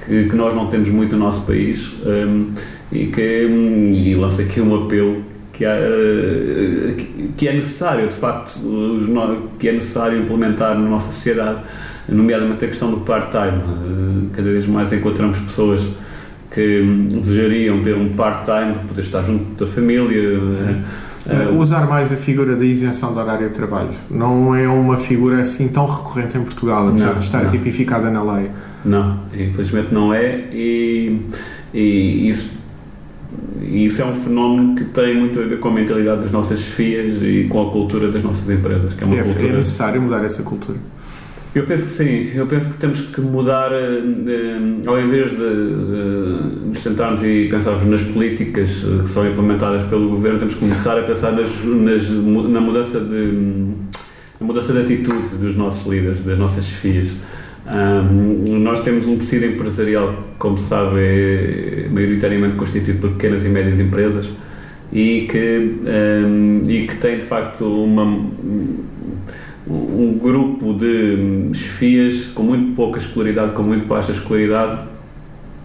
que, 0.05 0.29
que 0.29 0.35
nós 0.35 0.53
não 0.53 0.67
temos 0.67 0.89
muito 0.89 1.15
no 1.17 1.25
nosso 1.25 1.41
país 1.41 1.93
um, 2.05 2.51
e 2.91 3.07
que 3.07 3.21
e 3.21 4.15
lança 4.15 4.41
aqui 4.41 4.61
um 4.61 4.85
apelo 4.85 5.21
que, 5.51 5.65
há, 5.65 5.75
que 7.35 7.47
é 7.49 7.53
necessário, 7.53 8.07
de 8.07 8.15
facto, 8.15 8.61
que 9.59 9.67
é 9.67 9.73
necessário 9.73 10.17
implementar 10.17 10.73
na 10.79 10.87
nossa 10.87 11.11
sociedade 11.11 11.59
nomeadamente 12.07 12.63
a 12.63 12.67
questão 12.69 12.89
do 12.91 13.01
part-time. 13.01 13.61
Eh, 13.61 14.35
cada 14.35 14.49
vez 14.49 14.65
mais 14.65 14.91
encontramos 14.93 15.37
pessoas 15.39 15.85
que 16.51 16.81
desejariam 17.11 17.83
ter 17.83 17.95
um 17.95 18.09
part-time 18.13 18.75
poder 18.87 19.01
estar 19.01 19.21
junto 19.21 19.53
da 19.53 19.69
família. 19.69 20.39
Uh, 21.29 21.57
usar 21.57 21.87
mais 21.87 22.11
a 22.11 22.15
figura 22.15 22.55
da 22.55 22.65
isenção 22.65 23.13
do 23.13 23.19
horário 23.19 23.47
de 23.47 23.53
trabalho. 23.53 23.91
Não 24.09 24.55
é 24.55 24.67
uma 24.67 24.97
figura 24.97 25.41
assim 25.41 25.67
tão 25.67 25.85
recorrente 25.85 26.37
em 26.37 26.43
Portugal, 26.43 26.87
apesar 26.87 27.07
não, 27.07 27.13
de 27.15 27.23
estar 27.25 27.43
não. 27.43 27.49
tipificada 27.49 28.09
na 28.09 28.23
lei. 28.23 28.49
Não, 28.83 29.19
infelizmente 29.33 29.93
não 29.93 30.13
é, 30.13 30.45
e, 30.51 31.21
e 31.73 32.29
isso, 32.29 32.57
isso 33.61 34.01
é 34.01 34.05
um 34.05 34.15
fenómeno 34.15 34.75
que 34.75 34.85
tem 34.85 35.17
muito 35.17 35.39
a 35.39 35.43
ver 35.43 35.59
com 35.59 35.67
a 35.67 35.71
mentalidade 35.71 36.21
das 36.21 36.31
nossas 36.31 36.61
FIAs 36.61 37.21
e 37.21 37.47
com 37.49 37.67
a 37.67 37.71
cultura 37.71 38.09
das 38.09 38.23
nossas 38.23 38.49
empresas. 38.49 38.93
Que 38.93 39.03
é, 39.03 39.07
uma 39.07 39.17
é, 39.17 39.23
cultura... 39.23 39.47
é 39.47 39.57
necessário 39.57 40.01
mudar 40.01 40.23
essa 40.23 40.43
cultura. 40.43 40.77
Eu 41.53 41.63
penso 41.63 41.85
que 41.85 41.89
sim, 41.89 42.31
eu 42.35 42.45
penso 42.45 42.69
que 42.69 42.77
temos 42.77 43.01
que 43.01 43.19
mudar, 43.21 43.71
ao 44.85 45.01
invés 45.01 45.31
de 45.31 46.67
nos 46.67 46.77
centrarmos 46.77 47.23
e 47.23 47.47
pensarmos 47.49 47.85
nas 47.85 48.03
políticas 48.03 48.85
que 49.01 49.09
são 49.09 49.27
implementadas 49.27 49.81
pelo 49.89 50.09
governo, 50.09 50.37
temos 50.37 50.53
que 50.53 50.59
começar 50.59 50.95
a 50.99 51.01
pensar 51.01 51.31
nas, 51.31 51.47
nas, 51.65 52.07
na 52.09 52.61
mudança 52.61 52.99
de, 52.99 53.31
na 54.39 54.45
mudança 54.45 54.73
de 54.73 54.79
atitude 54.79 55.37
dos 55.37 55.55
nossos 55.55 55.91
líderes, 55.91 56.23
das 56.23 56.37
nossas 56.37 56.65
chefias. 56.65 57.15
Um, 57.65 58.59
nós 58.59 58.81
temos 58.81 59.07
um 59.07 59.17
tecido 59.17 59.45
empresarial, 59.47 60.23
como 60.37 60.55
se 60.55 60.67
sabe, 60.67 60.99
é 60.99 61.87
maioritariamente 61.91 62.55
constituído 62.57 62.99
por 62.99 63.11
pequenas 63.11 63.43
e 63.43 63.49
médias 63.49 63.79
empresas 63.79 64.29
e 64.93 65.27
que, 65.29 65.77
um, 65.85 66.61
e 66.67 66.87
que 66.87 66.95
tem 66.97 67.19
de 67.19 67.25
facto 67.25 67.65
uma, 67.65 68.03
um 69.69 70.17
grupo 70.17 70.73
de 70.73 71.53
chefias 71.53 72.25
com 72.27 72.41
muito 72.41 72.75
pouca 72.75 72.97
escolaridade, 72.97 73.51
com 73.51 73.61
muito 73.61 73.85
baixa 73.85 74.11
escolaridade 74.11 74.87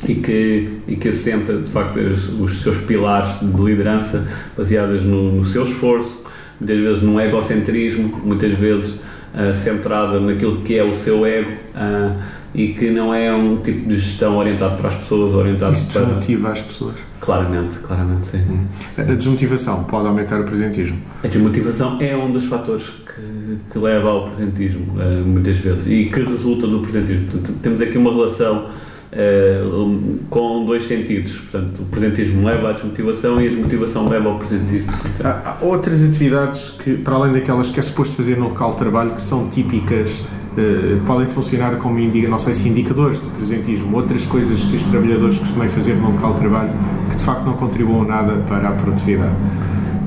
e 0.06 0.14
que, 0.16 0.68
e 0.87 0.96
que 0.96 1.08
assenta 1.08 1.56
de 1.56 1.70
facto 1.70 1.99
os, 1.99 2.28
os 2.28 2.62
seus 2.62 2.76
pilares 2.76 3.38
de 3.40 3.62
liderança 3.62 4.26
baseadas 4.56 5.02
no, 5.02 5.32
no 5.32 5.44
seu 5.44 5.64
esforço, 5.64 6.23
muitas 6.61 6.78
vezes 6.78 7.02
num 7.02 7.18
egocentrismo, 7.18 8.20
muitas 8.23 8.52
vezes 8.52 9.00
uh, 9.34 9.54
centrada 9.54 10.20
naquilo 10.20 10.61
que 10.61 10.76
é 10.76 10.84
o 10.84 10.94
seu 10.94 11.25
ego 11.25 11.50
uh, 11.75 12.23
e 12.54 12.68
que 12.68 12.90
não 12.90 13.12
é 13.12 13.34
um 13.34 13.56
tipo 13.56 13.88
de 13.88 13.96
gestão 13.96 14.37
orientado 14.37 14.76
para 14.76 14.88
as 14.88 14.94
pessoas, 14.94 15.34
orientado 15.34 15.73
Isso 15.73 15.92
para... 15.92 16.04
desmotiva 16.04 16.50
as 16.50 16.61
pessoas? 16.61 16.94
Claramente, 17.20 17.78
claramente, 17.78 18.28
sim. 18.28 18.38
Hum. 18.38 18.66
A 18.96 19.02
desmotivação 19.02 19.84
pode 19.84 20.06
aumentar 20.06 20.40
o 20.40 20.44
presentismo? 20.44 20.99
A 21.23 21.26
desmotivação 21.26 21.99
é 22.00 22.16
um 22.16 22.30
dos 22.30 22.44
fatores 22.44 22.90
que, 22.90 23.58
que 23.73 23.78
leva 23.78 24.11
ao 24.11 24.28
presentismo, 24.28 24.92
uh, 24.92 25.26
muitas 25.26 25.56
vezes, 25.56 25.87
e 25.87 26.04
que 26.11 26.20
resulta 26.23 26.66
do 26.66 26.80
presentismo. 26.80 27.26
Portanto, 27.30 27.58
temos 27.61 27.80
aqui 27.80 27.99
uma 27.99 28.11
relação 28.12 28.66
Uh, 29.14 30.18
com 30.28 30.64
dois 30.64 30.82
sentidos. 30.82 31.37
Portanto, 31.37 31.82
o 31.82 31.84
presentismo 31.84 32.44
leva 32.44 32.70
à 32.70 32.73
desmotivação 32.73 33.40
e 33.40 33.46
a 33.46 33.49
desmotivação 33.49 34.08
leva 34.08 34.28
ao 34.28 34.38
presentismo. 34.40 34.90
Há, 35.23 35.28
há, 35.50 35.64
outras 35.64 36.02
atividades 36.02 36.70
que, 36.70 36.96
para 36.96 37.14
além 37.14 37.32
daquelas 37.32 37.70
que 37.70 37.78
é 37.78 37.82
suposto 37.82 38.16
fazer 38.16 38.37
no 38.37 38.49
local 38.49 38.73
de 38.73 38.78
trabalho, 38.78 39.12
que 39.12 39.23
são 39.23 39.49
típicas, 39.49 40.20
uh, 40.56 41.00
podem 41.06 41.26
funcionar 41.26 41.76
como, 41.76 41.99
não 41.99 42.38
sei 42.38 42.54
se 42.54 42.68
indicadores 42.68 43.20
de 43.20 43.28
presentismo, 43.28 43.96
outras 43.96 44.25
coisas 44.26 44.61
que 44.64 44.76
os 44.76 44.82
trabalhadores 44.82 45.38
costumam 45.38 45.68
fazer 45.68 45.94
no 45.94 46.11
local 46.11 46.32
de 46.34 46.40
trabalho 46.40 46.73
que 47.11 47.16
de 47.16 47.23
facto 47.23 47.44
não 47.44 47.54
contribuam 47.54 48.04
nada 48.04 48.37
para 48.46 48.68
a 48.68 48.73
produtividade. 48.73 49.34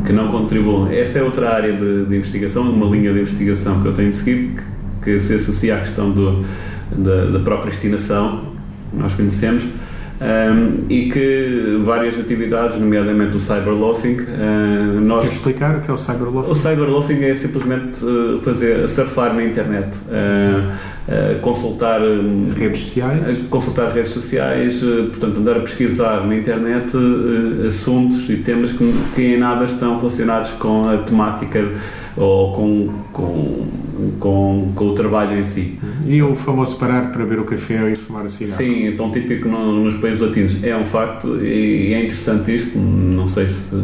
Que 0.06 0.14
não 0.14 0.30
contribuam. 0.30 0.90
Essa 0.90 1.20
é 1.20 1.24
outra 1.24 1.54
área 1.54 1.74
de, 1.74 2.06
de 2.06 2.16
investigação, 2.16 2.64
uma 2.64 2.86
linha 2.86 3.12
de 3.12 3.20
investigação 3.20 3.82
que 3.82 3.88
eu 3.88 3.94
tenho 3.94 4.14
seguido, 4.14 4.62
que, 5.04 5.04
que 5.04 5.20
se 5.20 5.34
associa 5.34 5.76
à 5.76 5.80
questão 5.80 6.12
do, 6.12 6.44
da, 6.92 7.26
da 7.26 7.40
procrastinação 7.40 8.56
nós 8.94 9.14
conhecemos, 9.14 9.66
um, 10.20 10.86
e 10.90 11.12
que 11.12 11.80
várias 11.84 12.20
atividades, 12.20 12.80
nomeadamente 12.80 13.38
o 13.38 13.40
cyberloafing, 13.40 14.18
uh, 14.22 15.00
nós... 15.02 15.24
Quer 15.24 15.32
explicar 15.32 15.76
o 15.76 15.82
que 15.82 15.92
é 15.92 15.94
o 15.94 15.98
cyberloafing? 15.98 16.52
O 16.52 16.56
cyberloafing 16.56 17.24
é 17.24 17.34
simplesmente 17.36 18.04
uh, 18.04 18.42
fazer, 18.42 18.88
surfar 18.88 19.36
na 19.36 19.44
internet, 19.44 19.96
uh, 19.98 21.40
consultar... 21.42 22.02
redes 22.58 22.82
sociais? 22.82 23.46
consultar 23.50 23.94
redes 23.94 24.12
sociais, 24.12 24.84
portanto 24.84 25.40
andar 25.40 25.58
a 25.58 25.60
pesquisar 25.62 26.26
na 26.26 26.36
internet 26.36 26.92
assuntos 27.66 28.30
e 28.30 28.38
temas 28.38 28.74
que, 28.74 28.94
que 29.16 29.22
em 29.22 29.38
nada 29.38 29.64
estão 29.64 29.98
relacionados 29.98 30.52
com 30.52 30.90
a 30.90 30.98
temática 30.98 31.64
ou 32.18 32.52
com, 32.52 32.90
com, 33.14 33.68
com, 34.20 34.72
com 34.76 34.88
o 34.88 34.94
trabalho 34.94 35.38
em 35.38 35.44
si. 35.44 35.80
E 36.06 36.22
o 36.22 36.36
famoso 36.36 36.78
parar 36.78 37.12
para 37.12 37.24
beber 37.24 37.40
o 37.40 37.46
café 37.46 37.92
e 37.92 37.96
fumar 37.96 38.26
o 38.26 38.30
cigarro. 38.30 38.58
Sim, 38.58 38.94
tão 38.96 39.12
típico 39.12 39.48
no, 39.48 39.84
nos 39.84 39.96
países 39.96 40.22
latinos. 40.22 40.64
É 40.64 40.76
um 40.76 40.84
facto 40.84 41.38
e 41.44 41.94
é 41.94 42.00
interessante 42.04 42.56
isto. 42.56 42.78
Não 42.78 43.28
sei 43.28 43.48
se, 43.48 43.76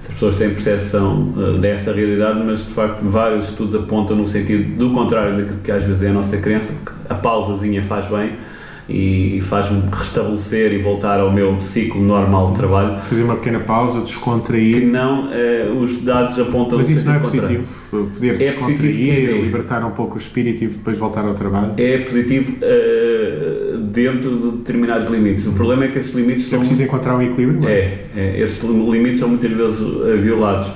as 0.00 0.06
pessoas 0.06 0.34
têm 0.36 0.50
percepção 0.50 1.32
uh, 1.36 1.58
dessa 1.58 1.92
realidade, 1.92 2.42
mas 2.44 2.58
de 2.58 2.72
facto 2.72 3.02
vários 3.04 3.50
estudos 3.50 3.74
apontam 3.74 4.16
no 4.16 4.26
sentido 4.26 4.76
do 4.76 4.90
contrário 4.92 5.36
daquilo 5.36 5.58
que 5.62 5.70
às 5.70 5.82
vezes 5.82 6.02
é 6.02 6.08
a 6.08 6.12
nossa 6.12 6.36
crença, 6.38 6.72
que 6.72 6.92
a 7.12 7.14
pausazinha 7.14 7.82
faz 7.82 8.06
bem 8.06 8.32
e 8.88 9.40
faz-me 9.42 9.82
restabelecer 9.92 10.72
e 10.72 10.78
voltar 10.78 11.18
ao 11.18 11.32
meu 11.32 11.58
ciclo 11.58 12.00
normal 12.00 12.52
de 12.52 12.58
trabalho. 12.58 12.98
Fazer 13.00 13.24
uma 13.24 13.36
pequena 13.36 13.60
pausa, 13.60 14.00
descontrair. 14.00 14.80
Que 14.80 14.86
não, 14.86 15.26
uh, 15.26 15.80
os 15.80 16.00
dados 16.02 16.38
apontam 16.38 16.78
Mas 16.78 16.90
isso 16.90 17.04
não 17.04 17.14
é 17.14 17.18
positivo? 17.18 17.64
Poder 17.90 18.28
é 18.28 18.32
descontrair, 18.32 19.26
positivo 19.26 19.42
libertar 19.42 19.84
um 19.84 19.90
pouco 19.90 20.14
o 20.14 20.18
espírito 20.18 20.62
e 20.62 20.68
depois 20.68 20.96
voltar 20.98 21.24
ao 21.24 21.34
trabalho? 21.34 21.72
É 21.76 21.98
positivo 21.98 22.52
uh, 22.52 23.78
dentro 23.78 24.36
de 24.38 24.58
determinados 24.58 25.10
limites. 25.10 25.46
O 25.46 25.52
problema 25.52 25.84
é 25.84 25.88
que 25.88 25.98
esses 25.98 26.14
limites 26.14 26.46
é 26.46 26.50
são. 26.50 26.58
É 26.58 26.60
preciso 26.60 26.82
encontrar 26.84 27.16
um 27.16 27.22
equilíbrio? 27.22 27.68
É, 27.68 28.04
é, 28.16 28.40
esses 28.40 28.62
limites 28.62 29.18
são 29.18 29.28
muitas 29.28 29.50
vezes 29.50 29.80
uh, 29.80 30.16
violados 30.18 30.70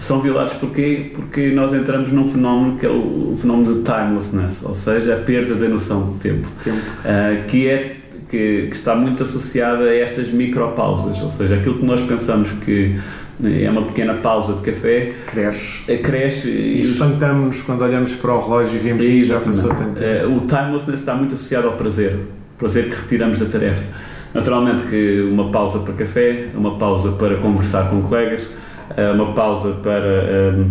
são 0.00 0.20
violados 0.20 0.54
porquê? 0.54 1.10
Porque 1.14 1.50
nós 1.50 1.72
entramos 1.74 2.10
num 2.10 2.26
fenómeno 2.28 2.78
que 2.78 2.86
é 2.86 2.88
o, 2.88 3.34
fenómeno 3.36 3.74
de 3.76 3.82
timelessness, 3.82 4.62
ou 4.64 4.74
seja, 4.74 5.14
a 5.14 5.18
perda 5.18 5.54
da 5.54 5.68
noção 5.68 6.08
de 6.08 6.18
tempo, 6.18 6.48
tempo. 6.64 6.78
Uh, 6.78 7.46
que 7.46 7.68
é 7.68 7.96
que, 8.28 8.68
que, 8.68 8.76
está 8.76 8.94
muito 8.94 9.22
associada 9.22 9.84
a 9.84 9.94
estas 9.94 10.30
micropausas, 10.30 11.20
ou 11.22 11.30
seja, 11.30 11.56
aquilo 11.56 11.78
que 11.78 11.84
nós 11.84 12.00
pensamos 12.00 12.50
que 12.64 12.98
é 13.42 13.70
uma 13.70 13.82
pequena 13.82 14.14
pausa 14.14 14.54
de 14.54 14.60
café 14.60 15.12
cresce, 15.26 15.92
uh, 15.92 16.02
cresce 16.02 16.48
e, 16.48 16.80
espantamos-nos 16.80 17.62
quando 17.62 17.82
olhamos 17.82 18.14
para 18.14 18.34
o 18.34 18.40
relógio 18.40 18.76
e 18.76 18.78
vemos 18.78 19.04
que 19.04 19.22
já 19.22 19.38
passou 19.38 19.68
tanto 19.68 20.00
tempo. 20.00 20.26
Uh, 20.26 20.36
o 20.36 20.40
timelessness 20.40 21.00
está 21.00 21.14
muito 21.14 21.34
associado 21.34 21.68
ao 21.68 21.74
prazer, 21.74 22.18
prazer 22.58 22.88
que 22.88 22.96
retiramos 22.96 23.38
da 23.38 23.46
tarefa. 23.46 23.84
Naturalmente 24.32 24.84
que 24.84 25.20
uma 25.30 25.50
pausa 25.50 25.80
para 25.80 25.92
café, 25.92 26.46
uma 26.54 26.78
pausa 26.78 27.10
para 27.12 27.36
conversar 27.36 27.90
com 27.90 28.00
colegas, 28.02 28.42
eh, 28.44 28.69
uma 29.14 29.32
pausa 29.32 29.70
para, 29.82 30.04
eh, 30.04 30.64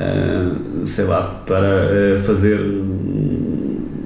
eh, 0.00 0.84
sei 0.84 1.04
lá, 1.04 1.42
para 1.46 2.16
fazer 2.24 2.60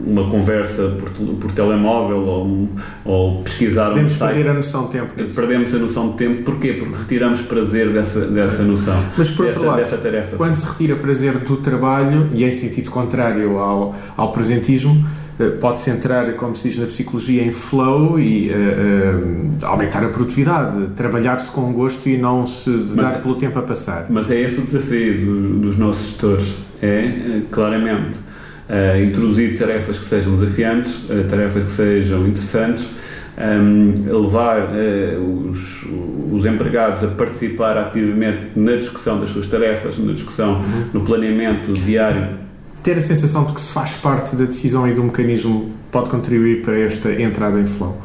uma 0.07 0.25
conversa 0.31 0.93
por, 0.99 1.11
por 1.37 1.51
telemóvel 1.53 2.19
ou, 2.25 2.69
ou 3.05 3.43
pesquisar 3.43 3.89
Podemos 3.89 4.13
um 4.13 4.17
site. 4.19 4.35
perder 4.35 4.51
a 4.51 4.55
noção 4.55 4.85
de 4.85 4.91
tempo. 4.93 5.13
Nisso. 5.21 5.35
Perdemos 5.35 5.75
a 5.75 5.79
noção 5.79 6.11
de 6.11 6.17
tempo. 6.17 6.43
Porquê? 6.45 6.75
Porque 6.75 6.97
retiramos 6.97 7.43
prazer 7.43 7.91
dessa, 7.91 8.21
dessa 8.21 8.63
noção, 8.63 8.95
Mas 9.19 9.31
por 9.31 9.47
dessa, 9.47 9.59
outro 9.59 9.73
lado, 9.73 9.79
dessa 9.83 9.97
tarefa. 9.97 10.37
quando 10.37 10.55
se 10.55 10.67
retira 10.67 10.95
prazer 10.95 11.39
do 11.39 11.57
trabalho, 11.57 12.29
e 12.35 12.45
em 12.45 12.53
sentido 12.53 12.91
contrário 12.91 13.59
ao, 13.59 13.97
ao 14.17 14.31
presentismo, 14.31 14.95
eh, 14.95 15.26
pode-se 15.61 15.91
entrar, 15.91 16.33
como 16.35 16.55
se 16.55 16.69
diz 16.69 16.79
na 16.79 16.87
psicologia, 16.87 17.43
em 17.43 17.53
flow 17.53 18.19
e 18.19 18.51
uh, 18.51 18.55
uh, 18.55 19.67
aumentar 19.67 20.03
a 20.03 20.09
produtividade, 20.09 20.89
trabalhar-se 20.97 21.51
com 21.51 21.73
gosto 21.73 22.09
e 22.09 22.17
não 22.17 22.47
se 22.47 22.71
dar 22.95 23.17
é, 23.17 23.19
pelo 23.19 23.35
tempo 23.35 23.59
a 23.59 23.63
passar. 23.63 24.07
Mas 24.09 24.31
é 24.31 24.41
esse 24.41 24.59
o 24.59 24.63
desafio 24.63 25.27
do, 25.27 25.59
dos 25.61 25.77
nossos 25.77 26.09
gestores, 26.09 26.57
é 26.81 27.43
claramente 27.51 28.19
uh, 28.19 29.03
introduzir 29.03 29.59
tarefas 29.59 29.99
que 29.99 30.07
sejam 30.07 30.35
desafiantes, 30.35 31.07
tarefas 31.29 31.65
que 31.65 31.71
sejam 31.71 32.27
interessantes, 32.27 32.89
um, 33.37 33.43
ehm, 33.43 34.23
levar 34.23 34.71
os, 35.51 35.85
os 36.33 36.47
empregados 36.47 37.05
a 37.05 37.09
participar 37.09 37.77
ativamente 37.77 38.53
na 38.57 38.77
discussão 38.77 39.21
das 39.21 39.29
suas 39.29 39.47
tarefas, 39.47 39.99
na 39.99 40.15
discussão, 40.15 40.61
uhum. 40.61 40.85
no 40.95 41.01
planeamento 41.03 41.75
diário 41.75 42.46
ter 42.87 42.99
a 42.99 43.01
sensação 43.01 43.45
de 43.45 43.53
que 43.53 43.61
se 43.61 43.73
faz 43.73 43.95
parte 43.95 44.37
da 44.37 44.45
decisão 44.45 44.89
e 44.89 44.95
do 44.95 45.03
mecanismo 45.03 45.73
pode 45.91 46.09
contribuir 46.09 46.63
para 46.63 46.79
esta 46.79 47.11
entrada 47.21 47.59
em 47.59 47.67
flow? 47.67 48.01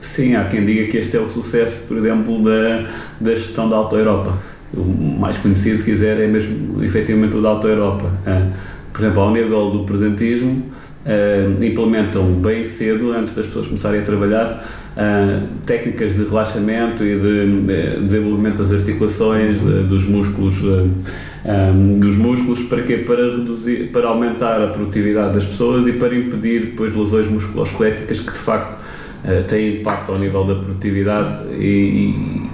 Sim, 0.00 0.34
há 0.34 0.44
quem 0.44 0.66
diga 0.66 0.90
que 0.90 0.96
este 0.96 1.16
é 1.16 1.20
o 1.20 1.28
sucesso, 1.28 1.82
por 1.86 1.96
exemplo, 1.96 2.42
da, 2.42 2.88
da 3.20 3.32
gestão 3.36 3.70
da 3.70 3.76
Auto 3.76 3.94
Europa. 3.94 4.36
O 4.74 4.82
mais 4.82 5.38
conhecido, 5.38 5.78
se 5.78 5.84
quiser, 5.84 6.20
é 6.20 6.26
mesmo 6.26 6.82
efetivamente 6.82 7.36
o 7.36 7.40
da 7.40 7.50
Auto 7.50 7.68
Europa. 7.68 8.10
Ah, 8.26 8.48
por 8.92 9.00
exemplo, 9.00 9.20
ao 9.20 9.32
nível 9.32 9.70
do 9.70 9.84
presentismo, 9.84 10.64
ah, 11.06 11.64
implementam 11.64 12.24
bem 12.42 12.64
cedo, 12.64 13.12
antes 13.12 13.32
das 13.34 13.46
pessoas 13.46 13.66
começarem 13.66 14.00
a 14.00 14.02
trabalhar, 14.02 14.64
ah, 14.96 15.42
técnicas 15.64 16.16
de 16.16 16.24
relaxamento 16.24 17.04
e 17.04 17.16
de, 17.16 18.00
desenvolvimento 18.02 18.64
das 18.64 18.72
articulações, 18.72 19.60
dos 19.60 20.04
músculos 20.04 20.60
um, 21.48 21.98
dos 21.98 22.16
músculos 22.16 22.62
para 22.62 22.82
quê? 22.82 22.98
Para 22.98 23.36
reduzir, 23.36 23.90
para 23.90 24.08
aumentar 24.08 24.62
a 24.62 24.68
produtividade 24.68 25.32
das 25.32 25.44
pessoas 25.44 25.86
e 25.86 25.92
para 25.92 26.14
impedir 26.14 26.66
depois 26.66 26.94
lesões 26.94 27.26
musculoesqueléticas 27.26 28.20
que 28.20 28.32
de 28.32 28.38
facto 28.38 28.74
uh, 28.74 29.42
têm 29.44 29.80
impacto 29.80 30.12
ao 30.12 30.18
nível 30.18 30.44
da 30.44 30.54
produtividade 30.56 31.46
e, 31.54 31.64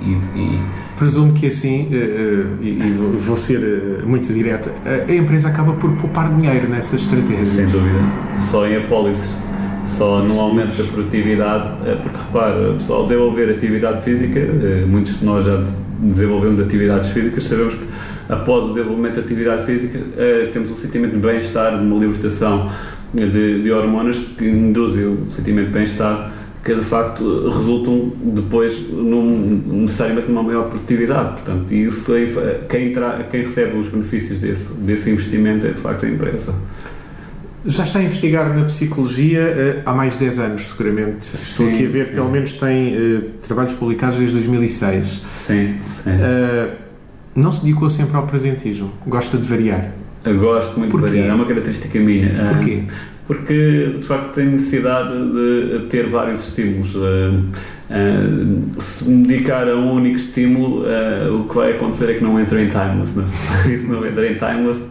e, 0.02 0.38
e 0.38 0.60
presumo 0.96 1.32
que 1.32 1.46
assim, 1.46 1.88
uh, 1.88 2.60
uh, 2.60 2.64
e, 2.64 2.92
vou 3.16 3.36
ser 3.36 4.04
muito 4.06 4.32
direta, 4.32 4.70
a 5.08 5.12
empresa 5.12 5.48
acaba 5.48 5.72
por 5.72 5.90
poupar 5.96 6.32
dinheiro 6.32 6.68
nessa 6.68 6.94
estratégia. 6.94 7.44
Sem 7.44 7.66
dúvida, 7.66 7.98
só 8.38 8.66
em 8.66 8.76
apólices, 8.76 9.36
só 9.84 10.20
no 10.20 10.40
aumento 10.40 10.76
da 10.82 10.84
produtividade, 10.90 11.68
porque 12.02 12.16
repara, 12.16 12.72
pessoal, 12.74 13.02
desenvolver 13.04 13.50
atividade 13.50 14.02
física, 14.02 14.40
muitos 14.86 15.20
de 15.20 15.24
nós 15.24 15.44
já 15.44 15.62
desenvolvemos 16.00 16.60
atividades 16.60 17.10
físicas, 17.10 17.42
sabemos 17.44 17.74
que 17.74 17.84
após 18.28 18.64
o 18.64 18.68
desenvolvimento 18.68 19.14
da 19.14 19.20
atividade 19.20 19.64
física, 19.64 19.98
uh, 19.98 20.50
temos 20.52 20.70
um 20.70 20.76
sentimento 20.76 21.12
de 21.12 21.18
bem-estar, 21.18 21.78
de 21.78 21.84
uma 21.84 21.98
libertação 21.98 22.70
de, 23.12 23.62
de 23.62 23.70
hormonas 23.70 24.18
que 24.18 24.48
induzem 24.48 25.04
o 25.04 25.30
sentimento 25.30 25.66
de 25.66 25.72
bem-estar 25.72 26.32
que 26.64 26.74
de 26.74 26.82
facto 26.82 27.50
resultam 27.50 28.10
depois 28.22 28.80
num, 28.90 29.62
necessariamente 29.82 30.28
numa 30.28 30.42
maior 30.42 30.70
produtividade. 30.70 31.42
Portanto, 31.42 31.70
isso 31.74 32.10
quem, 32.70 32.90
tra, 32.90 33.22
quem 33.30 33.42
recebe 33.42 33.76
os 33.76 33.88
benefícios 33.88 34.40
desse, 34.40 34.72
desse 34.72 35.10
investimento 35.10 35.66
é 35.66 35.72
de 35.72 35.80
facto 35.82 36.06
a 36.06 36.08
empresa. 36.08 36.54
Já 37.66 37.82
está 37.82 37.98
a 37.98 38.02
investigar 38.02 38.54
na 38.54 38.64
psicologia 38.64 39.40
uh, 39.78 39.82
há 39.86 39.94
mais 39.94 40.12
de 40.12 40.20
10 40.20 40.38
anos, 40.38 40.62
seguramente. 40.68 41.22
Estou 41.22 41.66
aqui 41.66 41.86
a 41.86 41.88
ver, 41.88 42.06
sim. 42.06 42.14
pelo 42.14 42.30
menos 42.30 42.52
tem 42.52 42.94
uh, 42.94 43.20
trabalhos 43.40 43.72
publicados 43.72 44.18
desde 44.18 44.34
2006. 44.34 45.22
Sim, 45.32 45.74
sim. 45.88 46.10
Uh, 46.10 46.72
não 47.34 47.50
se 47.50 47.64
dedicou 47.64 47.88
sempre 47.88 48.16
ao 48.16 48.26
presentismo, 48.26 48.92
gosta 49.06 49.38
de 49.38 49.46
variar. 49.46 49.90
Eu 50.24 50.38
gosto 50.38 50.78
muito 50.78 50.90
Porquê? 50.90 51.06
de 51.06 51.12
variar, 51.16 51.30
é 51.30 51.34
uma 51.34 51.46
característica 51.46 51.98
minha. 51.98 52.52
Porquê? 52.52 52.84
porque 53.26 53.94
de 53.96 54.02
facto 54.02 54.34
tenho 54.34 54.50
necessidade 54.50 55.14
de 55.14 55.86
ter 55.88 56.06
vários 56.08 56.46
estímulos. 56.46 56.94
se 58.78 59.08
me 59.08 59.26
dedicar 59.26 59.66
a 59.66 59.74
um 59.74 59.94
único 59.94 60.16
estímulo, 60.16 60.84
o 61.34 61.48
que 61.48 61.54
vai 61.54 61.72
acontecer 61.72 62.10
é 62.10 62.14
que 62.14 62.22
não 62.22 62.38
entro 62.38 62.58
em 62.58 62.68
timelessness. 62.68 63.30
Se 63.64 63.86
não 63.86 64.04
entro 64.06 64.24
em 64.26 64.34
timeless, 64.34 64.82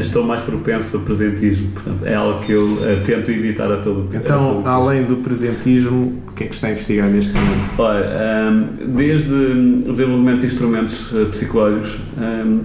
estou 0.00 0.22
mais 0.22 0.40
propenso 0.40 0.96
ao 0.96 1.02
presentismo. 1.02 1.70
Portanto, 1.72 2.04
é 2.04 2.14
algo 2.14 2.40
que 2.44 2.52
eu 2.52 2.64
uh, 2.64 3.02
tento 3.04 3.30
evitar 3.30 3.70
a 3.70 3.78
todo 3.78 4.02
tempo. 4.08 4.24
Então, 4.24 4.56
todo 4.56 4.68
além 4.68 5.04
do 5.04 5.16
presentismo, 5.16 6.22
o 6.28 6.32
que 6.32 6.44
é 6.44 6.46
que 6.46 6.54
está 6.54 6.68
a 6.68 6.70
investigar 6.70 7.08
neste 7.08 7.32
momento? 7.32 7.78
Olha, 7.78 8.06
um, 8.50 8.94
desde 8.94 9.32
o 9.32 9.92
desenvolvimento 9.92 10.40
de 10.40 10.46
instrumentos 10.46 11.12
uh, 11.12 11.26
psicológicos, 11.26 11.98
um, 12.18 12.60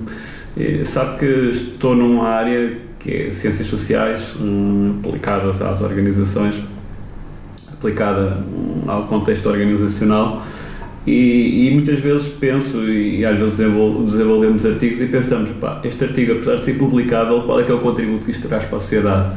sabe 0.84 1.20
que 1.20 1.50
estou 1.50 1.96
numa 1.96 2.28
área 2.28 2.78
que 3.00 3.12
é 3.12 3.32
ciências 3.32 3.68
sociais, 3.68 4.36
um, 4.40 5.00
aplicadas 5.04 5.62
às 5.62 5.82
organizações, 5.82 6.62
aplicada 7.74 8.38
ao 8.86 9.04
contexto 9.04 9.50
organizacional 9.50 10.44
e, 11.06 11.68
e, 11.68 11.72
muitas 11.72 12.00
vezes 12.00 12.28
penso, 12.28 12.78
e, 12.84 13.26
às 13.26 13.38
vezes 13.38 13.58
desenvolvemos 13.58 14.66
artigos 14.66 15.02
e 15.02 15.08
pensamos, 15.08 15.50
pá, 15.52 15.82
este 15.84 16.04
artigo, 16.04 16.34
apesar 16.34 16.56
de 16.56 16.66
ser 16.66 16.74
publicável, 16.74 17.42
qual 17.42 17.60
é 17.60 17.64
que 17.64 17.72
é 17.72 17.74
o 17.74 17.80
contributo 17.80 18.26
que 18.26 18.32
isto 18.32 18.48
traz 18.48 18.66
para 18.66 18.78
a 18.78 18.82
sociedade? 18.82 19.30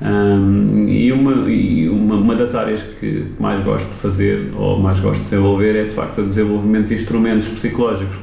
Um, 0.00 0.88
e 0.88 1.12
uma, 1.12 1.50
e 1.50 1.88
uma, 1.88 2.14
uma 2.14 2.34
das 2.34 2.54
áreas 2.54 2.82
que 2.82 3.26
mais 3.38 3.62
gosto 3.62 3.88
de 3.88 3.94
fazer, 3.96 4.52
ou 4.56 4.78
mais 4.78 5.00
gosto 5.00 5.18
de 5.18 5.24
desenvolver, 5.24 5.76
é 5.76 5.84
de 5.84 5.94
facto 5.94 6.22
o 6.22 6.26
desenvolvimento 6.26 6.86
de 6.86 6.94
instrumentos 6.94 7.48
psicológicos 7.48 8.16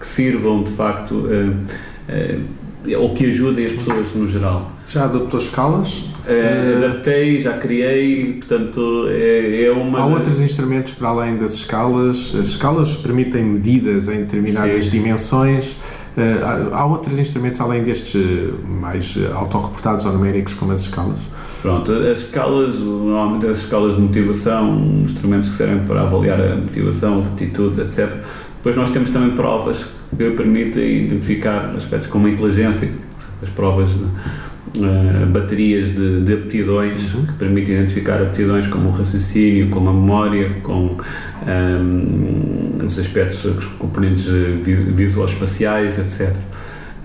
que 0.00 0.06
sirvam 0.06 0.62
de 0.62 0.70
facto 0.70 1.14
uh, 1.14 1.50
uh, 1.50 3.00
ou 3.00 3.14
que 3.14 3.26
ajudem 3.26 3.66
as 3.66 3.72
pessoas 3.72 4.14
no 4.14 4.28
geral. 4.28 4.68
Já 4.86 5.04
adotou 5.04 5.40
escalas? 5.40 6.04
Uh, 6.28 6.76
adaptei, 6.84 7.40
já 7.40 7.56
criei, 7.56 8.34
portanto 8.34 9.06
é, 9.08 9.64
é 9.64 9.70
uma. 9.72 10.00
Há 10.00 10.06
outros 10.06 10.40
instrumentos 10.40 10.92
para 10.92 11.08
além 11.08 11.36
das 11.36 11.54
escalas. 11.54 12.34
As 12.38 12.48
escalas 12.48 12.94
permitem 12.96 13.42
medidas 13.42 14.08
em 14.08 14.18
determinadas 14.18 14.84
Sim. 14.84 14.90
dimensões. 14.90 15.72
Uh, 16.16 16.70
há, 16.72 16.78
há 16.80 16.86
outros 16.86 17.18
instrumentos 17.18 17.60
além 17.60 17.82
destes 17.82 18.20
mais 18.64 19.16
autorreportados 19.34 20.04
ou 20.04 20.12
numéricos, 20.12 20.52
como 20.54 20.72
as 20.72 20.82
escalas? 20.82 21.18
Pronto, 21.62 21.92
as 21.92 22.18
escalas, 22.18 22.80
normalmente 22.80 23.46
as 23.46 23.58
escalas 23.58 23.94
de 23.94 24.00
motivação, 24.00 25.02
instrumentos 25.04 25.48
que 25.48 25.56
servem 25.56 25.78
para 25.86 26.02
avaliar 26.02 26.40
a 26.40 26.56
motivação, 26.56 27.18
as 27.18 27.26
atitudes, 27.26 27.78
etc 27.78 28.16
depois 28.58 28.74
nós 28.74 28.90
temos 28.90 29.10
também 29.10 29.30
provas 29.30 29.86
que 30.16 30.30
permitem 30.32 31.04
identificar 31.04 31.74
aspectos 31.76 32.08
como 32.08 32.26
a 32.26 32.30
inteligência, 32.30 32.90
as 33.42 33.48
provas 33.48 33.90
de 33.90 34.04
uh, 34.76 35.26
baterias 35.26 35.94
de, 35.94 36.20
de 36.22 36.32
aptidões 36.34 37.14
uhum. 37.14 37.26
que 37.26 37.32
permitem 37.34 37.76
identificar 37.76 38.22
aptidões 38.22 38.66
como 38.66 38.88
o 38.88 38.92
raciocínio, 38.92 39.68
como 39.70 39.90
a 39.90 39.92
memória, 39.92 40.56
com 40.62 40.72
um, 40.72 40.96
ehm, 41.46 42.84
os 42.84 42.98
aspectos, 42.98 43.44
os 43.44 43.66
componentes 43.66 44.26
visual-espaciais, 44.26 45.98
etc. 45.98 46.36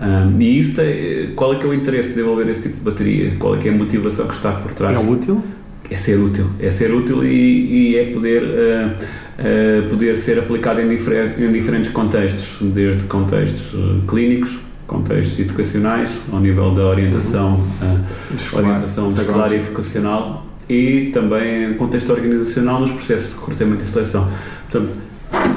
Um, 0.00 0.40
e 0.40 0.58
isso 0.58 0.74
tem, 0.74 1.34
qual 1.34 1.54
é 1.54 1.58
que 1.58 1.64
é 1.64 1.68
o 1.68 1.74
interesse 1.74 2.08
de 2.08 2.14
desenvolver 2.14 2.48
esse 2.48 2.62
tipo 2.62 2.76
de 2.76 2.80
bateria? 2.82 3.36
Qual 3.38 3.54
é 3.54 3.58
que 3.58 3.68
é 3.68 3.72
a 3.72 3.74
motivação 3.74 4.26
que 4.26 4.34
está 4.34 4.52
por 4.52 4.72
trás? 4.72 4.94
É 4.94 4.98
útil? 4.98 5.42
É 5.90 5.96
ser 5.96 6.18
útil, 6.18 6.46
é 6.60 6.70
ser 6.70 6.92
útil 6.92 7.24
e, 7.24 7.92
e 7.92 7.96
é 7.96 8.04
poder 8.12 8.42
uh, 8.42 9.84
uh, 9.86 9.88
poder 9.88 10.16
ser 10.16 10.38
aplicado 10.38 10.80
em, 10.80 10.88
difer 10.88 11.34
em, 11.38 11.52
diferentes 11.52 11.90
contextos, 11.90 12.56
desde 12.60 13.04
contextos 13.04 13.76
clínicos, 14.08 14.58
contextos 14.86 15.38
educacionais, 15.38 16.20
ao 16.32 16.40
nível 16.40 16.70
da 16.72 16.82
orientação, 16.82 17.54
uhum. 17.82 18.00
escolar, 18.34 18.64
orientação 18.64 19.12
escolar 19.12 19.52
e 19.52 19.58
vocacional 19.58 20.46
e 20.68 21.10
também 21.12 21.74
contexto 21.74 22.10
organizacional 22.10 22.80
nos 22.80 22.90
processos 22.90 23.30
de 23.30 23.34
recrutamento 23.34 23.84
e 23.84 23.86
seleção. 23.86 24.28
Portanto, 24.70 24.92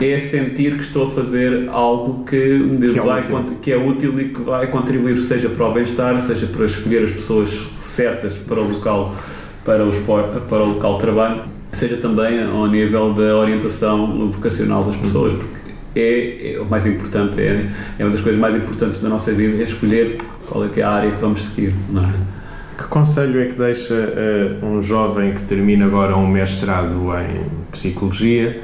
é 0.02 0.20
sentir 0.20 0.76
que 0.76 0.84
estou 0.84 1.08
a 1.08 1.10
fazer 1.10 1.70
algo 1.70 2.24
que, 2.26 2.80
que, 2.92 3.00
é, 3.00 3.02
vai, 3.02 3.22
útil. 3.22 3.58
que 3.62 3.72
é 3.72 3.78
útil 3.78 4.20
e 4.20 4.30
que 4.30 4.42
vai 4.42 4.68
contribuir, 4.68 5.22
seja 5.22 5.50
para 5.50 5.68
o 5.68 5.74
bem-estar, 5.74 6.20
seja 6.22 6.48
para 6.48 6.66
escolher 6.66 7.04
as 7.04 7.12
pessoas 7.12 7.68
certas 7.80 8.36
para 8.36 8.62
o 8.62 8.70
local 8.70 9.16
para, 9.68 9.84
os, 9.84 9.98
para 9.98 10.64
o 10.64 10.74
local 10.74 10.94
de 10.94 11.00
trabalho, 11.00 11.42
seja 11.74 11.98
também 11.98 12.42
ao 12.42 12.68
nível 12.68 13.14
da 13.14 13.36
orientação 13.36 14.32
vocacional 14.32 14.86
das 14.86 14.96
pessoas, 14.96 15.34
porque 15.34 15.57
é, 16.00 16.54
é, 16.54 16.60
o 16.60 16.66
mais 16.66 16.86
importante, 16.86 17.40
é, 17.42 17.66
é 17.98 18.04
uma 18.04 18.12
das 18.12 18.22
coisas 18.22 18.40
mais 18.40 18.56
importantes 18.56 19.00
da 19.00 19.10
nossa 19.10 19.32
vida, 19.32 19.62
é 19.62 19.66
escolher 19.66 20.18
qual 20.48 20.64
é, 20.64 20.70
é 20.76 20.82
a 20.82 20.90
área 20.90 21.12
que 21.12 21.22
vamos 21.22 21.46
seguir. 21.46 21.74
Não 21.90 22.02
é? 22.02 22.38
Que 22.78 22.88
conselho 22.88 23.42
é 23.42 23.46
que 23.46 23.56
deixa 23.56 23.96
uh, 23.96 24.66
um 24.66 24.82
jovem 24.82 25.34
que 25.34 25.42
termina 25.42 25.86
agora 25.86 26.16
um 26.16 26.28
mestrado 26.28 26.94
em 27.20 27.72
Psicologia 27.72 28.62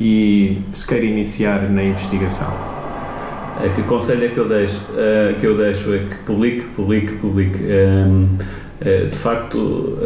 e 0.00 0.62
se 0.72 0.86
quer 0.86 1.04
iniciar 1.04 1.68
na 1.68 1.84
investigação? 1.84 2.48
Uh, 2.48 3.74
que 3.74 3.82
conselho 3.82 4.24
é 4.24 4.28
que 4.28 4.38
eu 4.38 4.48
deixo? 4.48 4.80
Uh, 4.92 5.38
que 5.38 5.46
eu 5.46 5.56
deixo 5.58 5.92
é 5.92 5.98
que 5.98 6.16
publique, 6.24 6.68
publique, 6.68 7.12
publique. 7.16 7.58
Um, 7.58 8.28
eh, 8.82 9.08
de 9.10 9.16
facto 9.18 9.98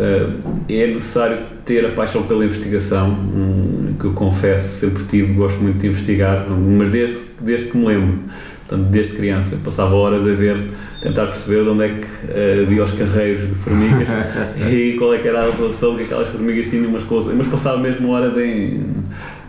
é 0.69 0.89
necessário 0.89 1.54
ter 1.65 1.85
a 1.87 1.91
paixão 1.91 2.25
pela 2.25 2.45
investigação, 2.45 3.09
hum, 3.09 3.95
que 3.99 4.05
eu 4.05 4.13
confesso 4.13 4.81
sempre 4.81 5.05
tive, 5.05 5.33
gosto 5.33 5.59
muito 5.61 5.79
de 5.79 5.87
investigar, 5.87 6.47
mas 6.49 6.91
desde, 6.91 7.21
desde 7.41 7.71
que 7.71 7.77
me 7.77 7.87
lembro, 7.87 8.19
portanto, 8.67 8.89
desde 8.91 9.17
criança, 9.17 9.57
passava 9.65 9.95
horas 9.95 10.23
a 10.23 10.35
ver, 10.35 10.71
tentar 11.01 11.27
perceber 11.27 11.63
de 11.65 11.69
onde 11.71 11.85
é 11.85 11.89
que 11.89 12.07
uh, 12.07 12.63
havia 12.63 12.85
os 12.85 12.93
carreiros 12.93 13.49
de 13.49 13.55
formigas 13.55 14.09
e 14.71 14.97
qual 14.99 15.15
é 15.15 15.19
que 15.19 15.29
era 15.29 15.47
a 15.47 15.51
relação 15.51 15.97
que 15.97 16.03
aquelas 16.03 16.29
formigas 16.29 16.69
tinham 16.69 16.89
umas 16.89 17.05
coisas, 17.05 17.33
mas 17.35 17.47
passava 17.47 17.81
mesmo 17.81 18.11
horas 18.11 18.37
em 18.37 18.81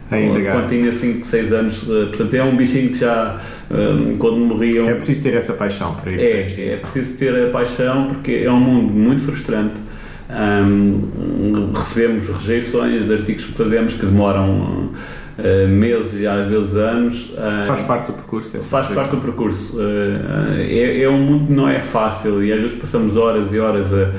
quando 0.10 0.70
tinha 0.70 0.92
5, 0.92 1.26
6 1.26 1.54
anos. 1.54 1.84
Uh, 1.84 2.08
portanto, 2.08 2.34
é 2.36 2.44
um 2.44 2.56
bichinho 2.56 2.90
que 2.90 3.00
já, 3.00 3.42
um, 3.72 4.18
quando 4.18 4.38
morriam. 4.38 4.88
É 4.88 4.94
preciso 4.94 5.24
ter 5.24 5.34
essa 5.34 5.54
paixão 5.54 5.96
para 5.96 6.12
ir 6.12 6.22
é, 6.22 6.44
para 6.44 6.62
É 6.62 6.78
preciso 6.78 7.14
ter 7.16 7.48
a 7.48 7.50
paixão 7.50 8.08
porque 8.08 8.32
é 8.44 8.52
um 8.52 8.60
mundo 8.60 8.94
muito 8.94 9.22
frustrante. 9.24 9.82
Um, 10.28 11.72
recebemos 11.74 12.28
rejeições 12.30 13.06
de 13.06 13.14
artigos 13.14 13.46
que 13.46 13.54
fazemos 13.54 13.94
que 13.94 14.06
demoram 14.06 14.46
uh, 14.48 15.68
meses 15.68 16.22
e 16.22 16.28
às 16.28 16.48
vezes 16.48 16.76
anos. 16.76 17.30
Uh, 17.30 17.66
faz 17.66 17.82
parte 17.84 18.08
do 18.08 18.14
percurso. 18.14 18.62
Faz 18.62 18.88
parte 18.88 19.12
do 19.12 19.18
percurso. 19.18 19.78
Uh, 19.78 20.58
é, 20.58 21.02
é 21.02 21.10
um 21.10 21.20
mundo 21.20 21.48
que 21.48 21.54
não 21.54 21.70
é 21.70 21.80
fácil 21.80 22.44
e 22.44 22.52
às 22.52 22.60
vezes 22.60 22.78
passamos 22.78 23.16
horas 23.16 23.54
e 23.54 23.60
horas 23.60 23.94
a 23.94 24.12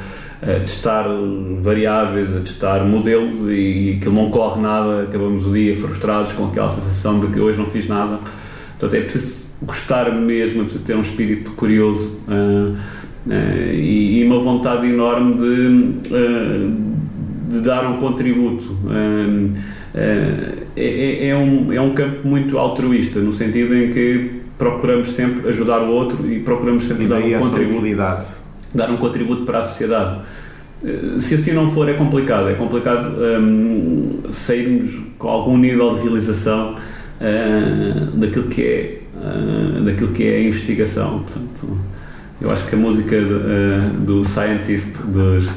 a 0.42 0.61
testar 0.61 1.07
variáveis, 1.61 2.35
a 2.37 2.40
testar 2.40 2.85
modelos 2.85 3.49
e, 3.49 3.53
e 3.53 3.97
aquilo 3.97 4.14
não 4.14 4.31
corre 4.31 4.61
nada, 4.61 5.03
acabamos 5.03 5.47
o 5.47 5.51
dia 5.51 5.75
frustrados 5.75 6.33
com 6.33 6.47
aquela 6.47 6.69
sensação 6.69 7.21
de 7.21 7.29
que 7.29 7.40
hoje 7.40 7.59
não 7.59 7.66
fiz 7.66 7.88
nada. 7.88 8.19
Portanto, 8.79 8.95
é 8.95 9.01
preciso 9.01 9.47
gostar 9.62 10.12
mesmo, 10.12 10.61
é 10.61 10.64
preciso 10.64 10.85
ter 10.85 10.95
um 10.95 11.01
espírito 11.01 11.53
curioso 11.53 12.21
uh, 12.29 12.77
e, 13.28 14.20
e, 14.20 14.24
uma 14.24 14.38
vontade 14.38 14.86
enorme 14.86 15.34
de, 15.34 16.14
uh, 16.14 16.76
de 17.50 17.60
dar 17.60 17.86
um 17.90 17.96
contributo. 17.98 18.76
É, 19.94 20.66
é, 20.76 21.28
é, 21.28 21.36
um, 21.36 21.72
é 21.72 21.80
um 21.80 21.94
campo 21.94 22.28
muito 22.28 22.58
altruísta, 22.58 23.18
no 23.18 23.32
sentido 23.32 23.74
em 23.74 23.90
que 23.90 24.42
procuramos 24.58 25.08
sempre 25.08 25.48
ajudar 25.48 25.80
o 25.80 25.88
outro 25.88 26.30
e 26.30 26.40
procuramos 26.40 26.82
sempre 26.82 27.04
e 27.04 27.08
dar 27.08 27.18
um 27.18 27.40
contributo. 27.40 27.76
Utilidade 27.76 28.46
dar 28.76 28.90
um 28.90 28.96
contributo 28.96 29.44
para 29.44 29.60
a 29.60 29.62
sociedade. 29.62 30.18
Eh, 30.84 31.18
se 31.18 31.34
assim 31.34 31.52
não 31.52 31.70
for, 31.70 31.88
é 31.88 31.94
complicado. 31.94 32.48
É 32.48 32.54
complicado 32.54 33.16
ehm, 33.24 34.30
sairmos 34.30 35.02
com 35.18 35.28
algum 35.28 35.56
nível 35.56 35.94
de 35.96 36.02
realização 36.02 36.76
daquilo, 38.12 38.48
que 38.48 38.62
é, 38.62 39.00
daquilo 39.82 40.12
que 40.12 40.22
é 40.22 40.36
a 40.36 40.42
investigação. 40.42 41.20
Portanto, 41.20 41.78
eu 42.40 42.51
acho 42.51 42.66
que 42.66 42.75
a 42.75 42.79
música 42.79 43.16
uh, 43.16 43.96
do 44.01 44.25
Scientist 44.25 45.03
dos, 45.05 45.49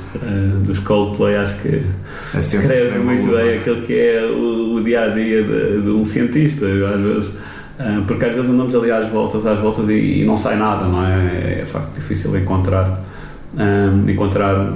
dos 0.66 0.80
Coldplay 0.80 1.36
acho 1.36 1.62
que 1.62 1.68
é 1.68 2.40
escreve 2.40 2.96
é 2.96 3.00
muito 3.00 3.30
bem 3.30 3.58
aquilo 3.58 3.82
que 3.82 3.94
é 3.94 4.26
o, 4.26 4.76
o 4.76 4.84
dia 4.84 5.04
a 5.04 5.10
dia 5.10 5.44
de, 5.44 5.82
de 5.82 5.90
um 5.90 6.04
cientista. 6.04 6.66
Às 6.66 7.02
vezes 7.02 7.34
ah, 7.80 8.04
porque 8.06 8.26
às 8.26 8.36
vezes 8.36 8.52
andamos 8.52 8.76
ali 8.76 8.92
às 8.92 9.08
voltas, 9.08 9.46
às 9.46 9.58
voltas 9.58 9.88
e, 9.88 9.94
e 9.94 10.26
não 10.26 10.36
sai 10.36 10.58
nada, 10.58 10.86
não 10.86 11.06
é? 11.06 11.12
É, 11.12 11.60
é 11.62 11.64
de 11.64 11.72
facto 11.72 11.94
difícil 11.96 12.38
encontrar, 12.38 13.02
um, 13.58 14.10
encontrar 14.10 14.74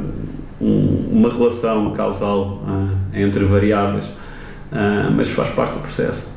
um, 0.62 1.10
uma 1.12 1.30
relação 1.30 1.92
causal 1.92 2.64
uh, 2.66 2.90
entre 3.14 3.44
variáveis, 3.44 4.06
uh, 4.06 5.12
mas 5.14 5.28
faz 5.28 5.50
parte 5.50 5.74
do 5.74 5.80
processo. 5.80 6.32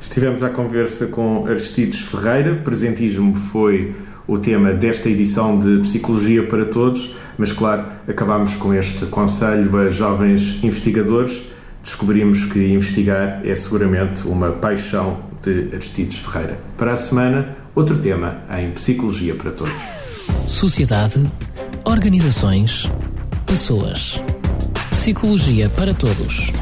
Estivemos 0.00 0.42
à 0.42 0.48
conversa 0.48 1.08
com 1.08 1.46
Aristides 1.46 2.00
Ferreira, 2.00 2.54
presentismo 2.54 3.34
foi 3.34 3.94
o 4.28 4.38
tema 4.38 4.74
desta 4.74 5.08
edição 5.08 5.58
de 5.58 5.78
Psicologia 5.78 6.46
para 6.46 6.66
Todos, 6.66 7.14
mas 7.38 7.50
claro, 7.50 7.86
acabámos 8.06 8.56
com 8.56 8.74
este 8.74 9.06
conselho 9.06 9.74
a 9.78 9.88
jovens 9.88 10.62
investigadores. 10.62 11.42
Descobrimos 11.82 12.44
que 12.44 12.58
investigar 12.58 13.40
é 13.42 13.54
seguramente 13.54 14.28
uma 14.28 14.50
paixão 14.50 15.20
de 15.42 15.70
Aristides 15.72 16.18
Ferreira. 16.18 16.58
Para 16.76 16.92
a 16.92 16.96
semana, 16.96 17.56
outro 17.74 17.96
tema 17.96 18.36
em 18.58 18.70
Psicologia 18.72 19.34
para 19.34 19.50
Todos. 19.50 19.72
Sociedade, 20.46 21.24
organizações, 21.84 22.92
pessoas. 23.46 24.22
Psicologia 24.90 25.70
para 25.70 25.94
Todos 25.94 26.52